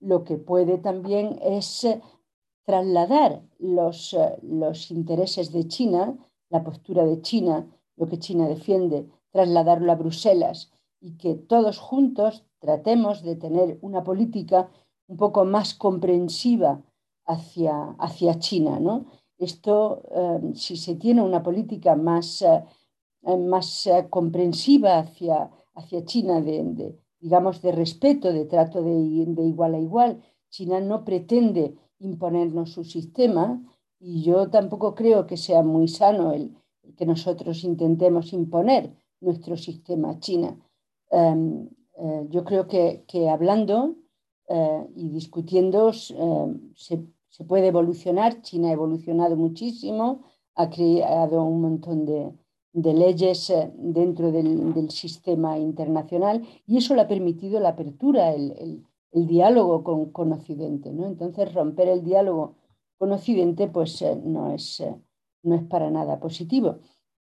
lo 0.00 0.24
que 0.24 0.36
puede 0.36 0.76
también 0.76 1.38
es 1.40 1.84
eh, 1.84 2.02
trasladar 2.66 3.42
los, 3.58 4.12
eh, 4.12 4.36
los 4.42 4.90
intereses 4.90 5.52
de 5.52 5.68
China, 5.68 6.02
la 6.50 6.62
postura 6.62 7.04
de 7.06 7.22
China, 7.22 7.66
lo 7.96 8.06
que 8.08 8.18
China 8.18 8.46
defiende, 8.46 9.08
trasladarlo 9.30 9.90
a 9.90 9.94
Bruselas 9.94 10.70
y 11.00 11.16
que 11.16 11.34
todos 11.34 11.78
juntos 11.78 12.44
tratemos 12.58 13.22
de 13.22 13.36
tener 13.36 13.78
una 13.80 14.04
política 14.04 14.68
un 15.06 15.16
poco 15.16 15.46
más 15.46 15.74
comprensiva 15.74 16.82
hacia, 17.26 17.96
hacia 17.98 18.38
China. 18.38 18.78
¿no? 18.80 19.06
Esto, 19.38 20.02
em, 20.10 20.54
si 20.54 20.76
se 20.76 20.96
tiene 20.96 21.22
una 21.22 21.42
política 21.42 21.96
más, 21.96 22.42
eh, 22.42 23.36
más 23.36 23.88
comprensiva 24.10 24.98
hacia, 24.98 25.50
hacia 25.74 26.04
China 26.04 26.40
de, 26.40 26.96
digamos, 27.20 27.62
de 27.62 27.72
respeto, 27.72 28.32
de 28.32 28.44
trato 28.46 28.82
de, 28.82 28.92
igual 28.92 29.74
a 29.74 29.78
igual. 29.78 30.22
China 30.48 30.80
no 30.80 31.04
pretende 31.04 31.76
imponernos 31.98 32.72
su 32.72 32.84
sistema 32.84 33.62
y 33.98 34.22
yo 34.22 34.50
tampoco 34.50 34.94
creo 34.94 35.26
que 35.26 35.36
sea 35.36 35.62
muy 35.62 35.88
sano 35.88 36.32
el, 36.32 36.56
que 36.96 37.06
nosotros 37.06 37.64
intentemos 37.64 38.32
imponer 38.32 38.94
nuestro 39.20 39.56
sistema 39.56 40.10
a 40.10 40.18
China. 40.20 40.56
Em, 41.10 41.68
eh, 41.98 42.26
yo 42.28 42.44
creo 42.44 42.66
que, 42.68 43.28
hablando 43.28 43.96
eh, 44.48 44.86
y 44.94 45.08
discutiendo 45.08 45.90
em, 46.10 46.72
se, 46.74 47.04
se, 47.36 47.44
puede 47.44 47.68
evolucionar. 47.68 48.42
China 48.42 48.68
ha 48.68 48.72
evolucionado 48.72 49.36
muchísimo, 49.36 50.22
ha 50.54 50.70
creado 50.70 51.44
un 51.44 51.60
montón 51.60 52.06
de, 52.06 52.32
leyes 52.72 53.50
eh, 53.50 53.72
dentro 53.76 54.32
del, 54.32 54.90
sistema 54.90 55.58
internacional 55.58 56.46
y 56.66 56.78
eso 56.78 56.94
le 56.94 57.02
ha 57.02 57.08
permitido 57.08 57.60
la 57.60 57.70
apertura, 57.70 58.32
el, 58.32 58.84
diálogo 59.12 59.82
con, 60.12 60.32
Occidente. 60.32 60.92
¿no? 60.92 61.06
Entonces, 61.06 61.54
romper 61.54 61.88
el 61.88 62.04
diálogo 62.04 62.56
con 62.98 63.12
Occidente 63.12 63.68
pues, 63.68 64.02
eh, 64.02 64.20
no, 64.22 64.52
es, 64.52 64.80
eh, 64.80 64.94
no 65.42 65.54
es 65.54 65.62
para 65.62 65.90
nada 65.90 66.20
positivo. 66.20 66.78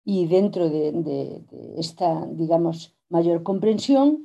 Y 0.03 0.25
dentro 0.27 0.69
de, 0.69 1.43
esta, 1.75 2.25
digamos, 2.27 2.95
mayor 3.10 3.43
comprensión, 3.43 4.23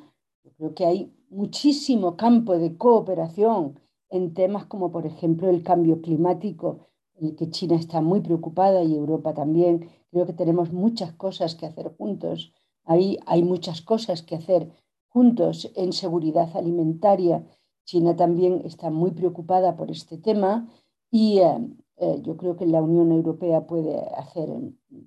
creo 0.57 0.75
que 0.75 0.87
hay 0.87 1.13
muchísimo 1.29 2.17
campo 2.17 2.57
de 2.57 2.77
cooperación 2.77 3.81
en 4.13 4.35
temas 4.35 4.67
como, 4.67 4.93
por 4.93 5.07
ejemplo, 5.07 5.51
el 5.51 5.65
cambio 5.65 6.01
climático, 6.01 6.87
en 7.17 7.29
el 7.29 7.37
que 7.37 7.51
China 7.51 7.75
está 7.75 8.01
muy 8.01 8.21
preocupada 8.21 8.85
y 8.85 8.95
Europa 8.95 9.35
también, 9.35 9.89
Creo 10.13 10.27
que 10.27 10.35
tenemos 10.35 10.73
muchas 10.73 11.13
cosas 11.15 11.55
que 11.55 11.65
hacer 11.65 11.97
juntos. 11.97 12.53
Ahí 12.85 13.19
hay 13.25 13.43
muchas 13.43 13.81
cosas 13.81 14.23
que 14.23 14.37
hacer 14.37 14.71
juntos 15.09 15.73
en 15.75 15.95
seguridad 15.95 16.55
alimentaria. 16.55 17.47
China 17.87 18.15
también 18.15 18.61
está 18.67 18.91
muy 18.91 19.13
preocupada 19.13 19.75
por 19.75 19.91
este 19.91 20.19
tema 20.19 20.69
y 21.11 21.39
eh, 21.39 21.67
eh, 21.97 22.21
yo 22.23 22.37
creo 22.37 22.57
que 22.57 22.67
la 22.67 22.83
Unión 22.83 23.11
Europea 23.11 23.67
puede 23.67 24.01
hacer 24.17 24.51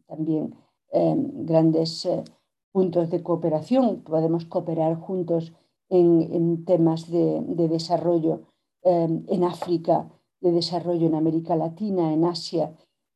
también 0.08 0.56
eh, 0.92 1.16
grandes 1.16 2.10
puntos 2.72 3.12
de 3.12 3.22
cooperación. 3.22 4.02
Podemos 4.02 4.46
cooperar 4.46 4.96
juntos 5.00 5.54
en, 5.90 6.66
temas 6.66 7.12
de 7.12 7.68
desarrollo 7.70 8.42
en 8.86 9.44
África, 9.44 10.08
de 10.40 10.52
desarrollo 10.52 11.08
en 11.08 11.16
América 11.16 11.56
Latina, 11.56 12.14
en 12.14 12.24
Asia 12.24 12.72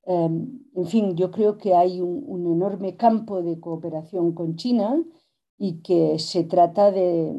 Em, 0.10 0.66
en 0.74 0.88
fin, 0.88 1.16
yo 1.16 1.30
creo 1.30 1.60
que 1.60 1.76
hay 1.76 2.02
un, 2.02 2.48
enorme 2.48 2.96
campo 2.96 3.44
de 3.44 3.60
cooperación 3.60 4.34
con 4.34 4.56
China 4.56 5.04
y 5.56 5.82
que 5.82 6.18
se 6.18 6.46
trata 6.46 6.92
de, 6.92 7.32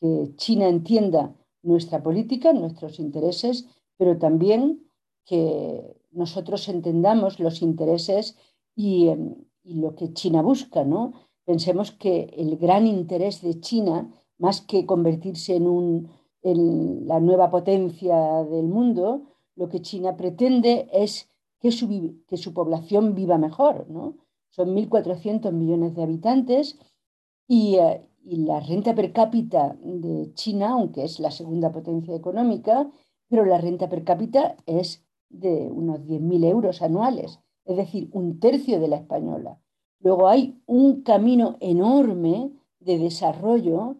que 0.00 0.36
China 0.36 0.68
entienda 0.68 1.34
nuestra 1.62 2.00
política, 2.00 2.52
nuestros 2.52 3.00
intereses, 3.00 3.66
pero 3.96 4.18
también 4.18 4.86
que 5.24 5.96
nosotros 6.12 6.68
entendamos 6.68 7.40
los 7.40 7.60
intereses 7.60 8.36
y, 8.76 9.08
em, 9.08 9.34
lo 9.64 9.96
que 9.96 10.12
China 10.12 10.42
busca. 10.42 10.84
¿no? 10.84 11.12
Pensemos 11.44 11.90
que 11.90 12.32
el 12.36 12.56
gran 12.56 12.86
interés 12.86 13.42
de 13.42 13.58
China, 13.58 14.12
más 14.38 14.60
que 14.60 14.86
convertirse 14.86 15.56
en, 15.56 15.66
un, 15.66 16.08
en 16.42 17.06
la 17.06 17.20
nueva 17.20 17.50
potencia 17.50 18.44
del 18.44 18.66
mundo, 18.68 19.22
lo 19.56 19.68
que 19.68 19.80
China 19.80 20.16
pretende 20.16 20.88
es 20.92 21.28
que 21.60 21.72
su, 21.72 21.88
que 22.26 22.36
su 22.36 22.54
población 22.54 23.14
viva 23.14 23.38
mejor. 23.38 23.88
¿no? 23.90 24.16
Son 24.50 24.74
1.400 24.74 25.52
millones 25.52 25.94
de 25.94 26.02
habitantes 26.02 26.78
eh, 27.48 28.04
y, 28.24 28.36
la 28.44 28.60
renta 28.60 28.94
per 28.94 29.12
cápita 29.12 29.76
de 29.82 30.32
China, 30.34 30.70
aunque 30.70 31.04
es 31.04 31.18
la 31.18 31.30
segunda 31.30 31.72
potencia 31.72 32.14
económica, 32.14 32.90
pero 33.28 33.44
la 33.44 33.58
renta 33.58 33.88
per 33.88 34.04
cápita 34.04 34.56
es 34.66 35.04
de 35.28 35.70
unos 35.70 36.00
10.000 36.00 36.44
euros 36.44 36.82
anuales, 36.82 37.40
es 37.64 37.76
decir, 37.76 38.08
un 38.12 38.38
tercio 38.38 38.80
de 38.80 38.88
la 38.88 38.96
española. 38.96 39.60
Luego 40.00 40.28
hay 40.28 40.60
un 40.66 41.02
camino 41.02 41.56
enorme 41.60 42.52
de 42.80 42.98
desarrollo 42.98 43.96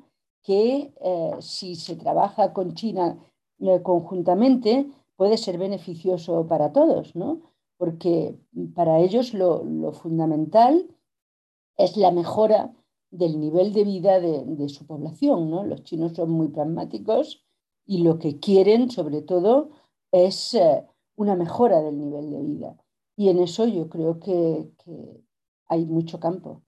que 0.49 0.95
eh, 1.03 1.33
si 1.41 1.75
se 1.75 1.95
trabaja 1.95 2.55
con 2.55 2.73
China 2.73 3.19
eh, 3.59 3.83
conjuntamente, 3.83 4.91
puede 5.15 5.37
ser 5.37 5.59
beneficioso 5.59 6.47
para 6.49 6.73
todos, 6.73 7.15
¿no? 7.15 7.43
Porque 7.77 8.35
para 8.75 8.99
ellos 9.01 9.35
lo, 9.35 9.93
fundamental 9.93 10.89
es 11.77 11.99
la 11.99 12.13
mejora 12.13 12.75
del 13.11 13.39
nivel 13.39 13.75
de 13.75 13.85
vida 13.85 14.21
de, 14.21 14.69
su 14.71 14.87
población, 14.87 15.51
¿no? 15.51 15.65
Los 15.65 15.85
chinos 15.85 16.13
son 16.15 16.31
muy 16.31 16.49
pragmáticos 16.49 17.45
y 17.85 17.99
lo 17.99 18.19
que 18.19 18.41
quieren, 18.41 18.91
sobre 18.91 19.21
todo, 19.21 19.69
es 20.13 20.55
eh, 20.55 20.87
una 21.15 21.37
mejora 21.37 21.83
del 21.83 21.99
nivel 21.99 22.31
de 22.31 22.43
vida. 22.43 22.77
Y 23.17 23.29
en 23.29 23.41
eso 23.41 23.67
yo 23.67 23.91
creo 23.91 24.19
que 24.19 24.73
hay 25.67 25.85
mucho 25.85 26.19
campo. 26.19 26.63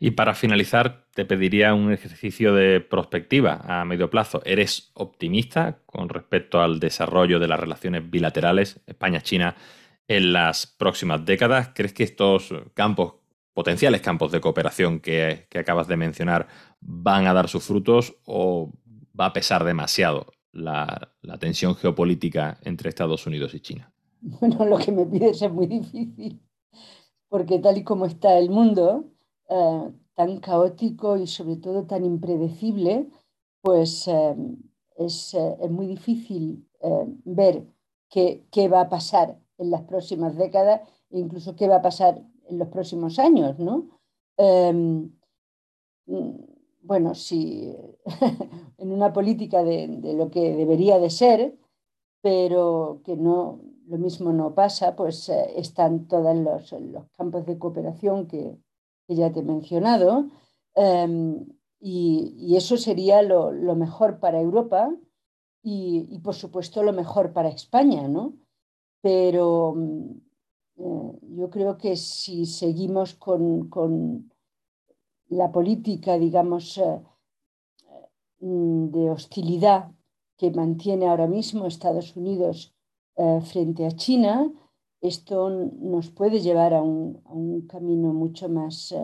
Y 0.00 0.12
para 0.12 0.34
finalizar, 0.34 1.06
te 1.12 1.24
pediría 1.24 1.74
un 1.74 1.92
ejercicio 1.92 2.54
de 2.54 2.80
prospectiva 2.80 3.60
a 3.64 3.84
medio 3.84 4.10
plazo. 4.10 4.40
¿Eres 4.44 4.92
optimista 4.94 5.80
con 5.86 6.08
respecto 6.08 6.60
al 6.60 6.78
desarrollo 6.78 7.40
de 7.40 7.48
las 7.48 7.58
relaciones 7.58 8.08
bilaterales 8.08 8.80
España-China 8.86 9.56
en 10.06 10.32
las 10.32 10.66
próximas 10.68 11.24
décadas? 11.24 11.72
¿Crees 11.74 11.92
que 11.92 12.04
estos 12.04 12.54
campos, 12.74 13.14
potenciales 13.52 14.00
campos 14.00 14.30
de 14.30 14.40
cooperación 14.40 15.00
que, 15.00 15.48
acabas 15.58 15.88
de 15.88 15.96
mencionar, 15.96 16.46
van 16.80 17.26
a 17.26 17.34
dar 17.34 17.48
sus 17.48 17.64
frutos 17.64 18.14
o 18.24 18.72
va 19.18 19.26
a 19.26 19.32
pesar 19.32 19.64
demasiado 19.64 20.26
la, 20.52 21.10
tensión 21.40 21.74
geopolítica 21.74 22.58
entre 22.62 22.88
Estados 22.88 23.26
Unidos 23.26 23.52
y 23.54 23.60
China? 23.60 23.92
Bueno, 24.20 24.64
lo 24.64 24.78
que 24.78 24.92
me 24.92 25.06
pides 25.06 25.42
es 25.42 25.52
muy 25.52 25.66
difícil, 25.66 26.40
porque 27.28 27.58
tal 27.58 27.78
y 27.78 27.84
como 27.84 28.06
está 28.06 28.38
el 28.38 28.50
mundo, 28.50 29.12
eh, 29.48 29.92
tan 30.14 30.40
caótico 30.40 31.16
y 31.16 31.26
sobre 31.26 31.56
todo 31.56 31.86
tan 31.86 32.04
impredecible, 32.04 33.08
pues 33.62 34.06
eh, 34.08 34.36
es, 34.96 35.32
eh, 35.34 35.56
es, 35.60 35.70
muy 35.70 35.86
difícil 35.86 36.68
ver 37.24 37.64
qué, 38.10 38.46
qué, 38.50 38.68
va 38.68 38.82
a 38.82 38.88
pasar 38.88 39.38
en 39.56 39.70
las 39.70 39.82
próximas 39.82 40.36
décadas 40.36 40.82
e 41.10 41.18
incluso 41.18 41.56
qué 41.56 41.66
va 41.66 41.76
a 41.76 41.82
pasar 41.82 42.22
en 42.46 42.58
los 42.58 42.68
próximos 42.68 43.18
años, 43.18 43.58
¿no? 43.58 43.88
Em, 44.36 45.12
bueno, 46.82 47.14
si 47.14 47.74
en 48.78 48.92
una 48.92 49.12
política 49.12 49.64
de, 49.64 49.88
de, 49.88 50.14
lo 50.14 50.30
que 50.30 50.54
debería 50.56 50.98
de 50.98 51.10
ser, 51.10 51.58
pero 52.20 53.00
que 53.04 53.16
no, 53.16 53.60
lo 53.86 53.98
mismo 53.98 54.32
no 54.32 54.54
pasa, 54.54 54.94
pues 54.94 55.28
están 55.28 56.06
todos 56.06 56.36
los, 56.36 56.72
los 56.72 57.08
campos 57.16 57.46
de 57.46 57.58
cooperación 57.58 58.26
que, 58.26 58.58
que 59.08 59.16
ya 59.16 59.32
te 59.32 59.40
he 59.40 59.42
mencionado, 59.42 60.28
em, 60.74 61.46
y, 61.80 62.54
eso 62.56 62.76
sería 62.76 63.22
lo, 63.22 63.74
mejor 63.74 64.20
para 64.20 64.40
Europa, 64.40 64.94
y, 65.62 66.18
por 66.20 66.34
supuesto 66.34 66.82
lo 66.82 66.92
mejor 66.92 67.32
para 67.32 67.48
España, 67.48 68.06
¿no? 68.06 68.34
Pero 69.00 69.74
mm, 69.76 70.10
eh, 70.76 71.18
yo 71.38 71.50
creo 71.50 71.78
que 71.78 71.96
si 71.96 72.46
seguimos 72.46 73.14
con, 73.14 74.30
la 75.30 75.52
política, 75.52 76.18
digamos, 76.18 76.78
eh, 76.78 77.00
mm, 78.40 78.90
de 78.90 79.10
hostilidad 79.10 79.90
que 80.36 80.50
mantiene 80.50 81.06
ahora 81.08 81.26
mismo 81.26 81.66
Estados 81.66 82.16
Unidos 82.16 82.74
eh, 83.16 83.40
frente 83.42 83.86
a 83.86 83.92
China, 83.92 84.52
esto 85.00 85.50
nos 85.50 86.10
puede 86.10 86.40
llevar 86.40 86.74
a 86.74 86.82
un, 86.82 87.66
camino 87.68 88.12
mucho 88.12 88.48
más, 88.48 88.94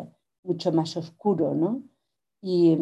mucho 0.43 0.73
más 0.73 0.97
oscuro 0.97 1.55
¿no? 1.55 1.83
y, 2.43 2.77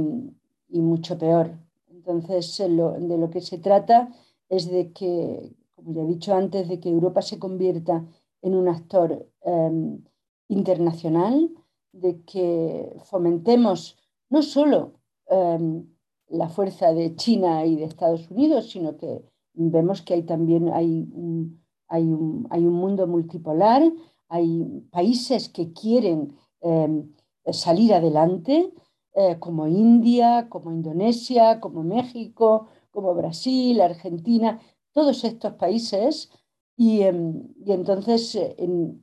y 0.68 0.80
mucho 0.80 1.18
peor. 1.18 1.50
Entonces, 1.88 2.58
de 2.58 3.18
lo 3.18 3.30
que 3.30 3.40
se 3.40 3.58
trata 3.58 4.12
es 4.48 4.70
de 4.70 4.92
que, 4.92 5.54
como 5.74 5.92
ya 5.92 6.02
he 6.02 6.06
dicho 6.06 6.34
antes, 6.34 6.68
de 6.68 6.80
que 6.80 6.88
Europa 6.88 7.22
se 7.22 7.38
convierta 7.38 8.04
en 8.40 8.54
un 8.54 8.68
actor 8.68 9.28
em, 9.42 10.02
internacional, 10.48 11.50
de 11.92 12.22
que 12.24 12.96
fomentemos 13.04 13.96
no 14.30 14.42
solo 14.42 14.94
em, 15.28 15.86
la 16.28 16.48
fuerza 16.48 16.92
de 16.92 17.14
China 17.14 17.64
y 17.66 17.76
de 17.76 17.84
Estados 17.84 18.30
Unidos, 18.30 18.70
sino 18.70 18.96
que 18.96 19.22
vemos 19.54 20.02
que 20.02 20.14
hay 20.14 20.22
también 20.22 20.70
hay 20.70 21.08
un, 21.12 21.61
hay 21.92 22.04
un, 22.04 22.72
mundo 22.72 23.06
multipolar, 23.06 23.82
hay 24.28 24.64
países 24.90 25.50
que 25.50 25.74
quieren 25.74 26.34
em, 26.62 27.12
salir 27.52 27.92
adelante 27.92 28.72
eh, 29.14 29.38
como 29.38 29.66
India, 29.68 30.48
como 30.48 30.72
Indonesia, 30.72 31.60
como 31.60 31.82
México, 31.82 32.68
como 32.90 33.14
Brasil, 33.14 33.82
Argentina, 33.82 34.58
todos 34.92 35.22
estos 35.24 35.52
países, 35.54 36.30
y, 36.76 37.02
em, 37.02 37.46
entonces 37.66 38.34
eh, 38.36 38.56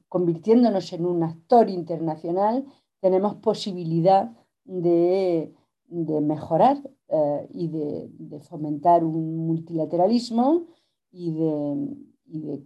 convirtiéndonos 0.08 0.92
en 0.94 1.06
un 1.06 1.22
actor 1.24 1.70
internacional, 1.70 2.66
tenemos 3.00 3.36
posibilidad 3.36 4.32
de, 4.66 5.54
mejorar 5.90 6.78
eh, 7.08 7.48
y 7.52 7.68
de, 7.68 8.40
fomentar 8.50 9.04
un 9.04 9.46
multilateralismo 9.48 10.66
y 11.12 11.32
de, 11.32 12.09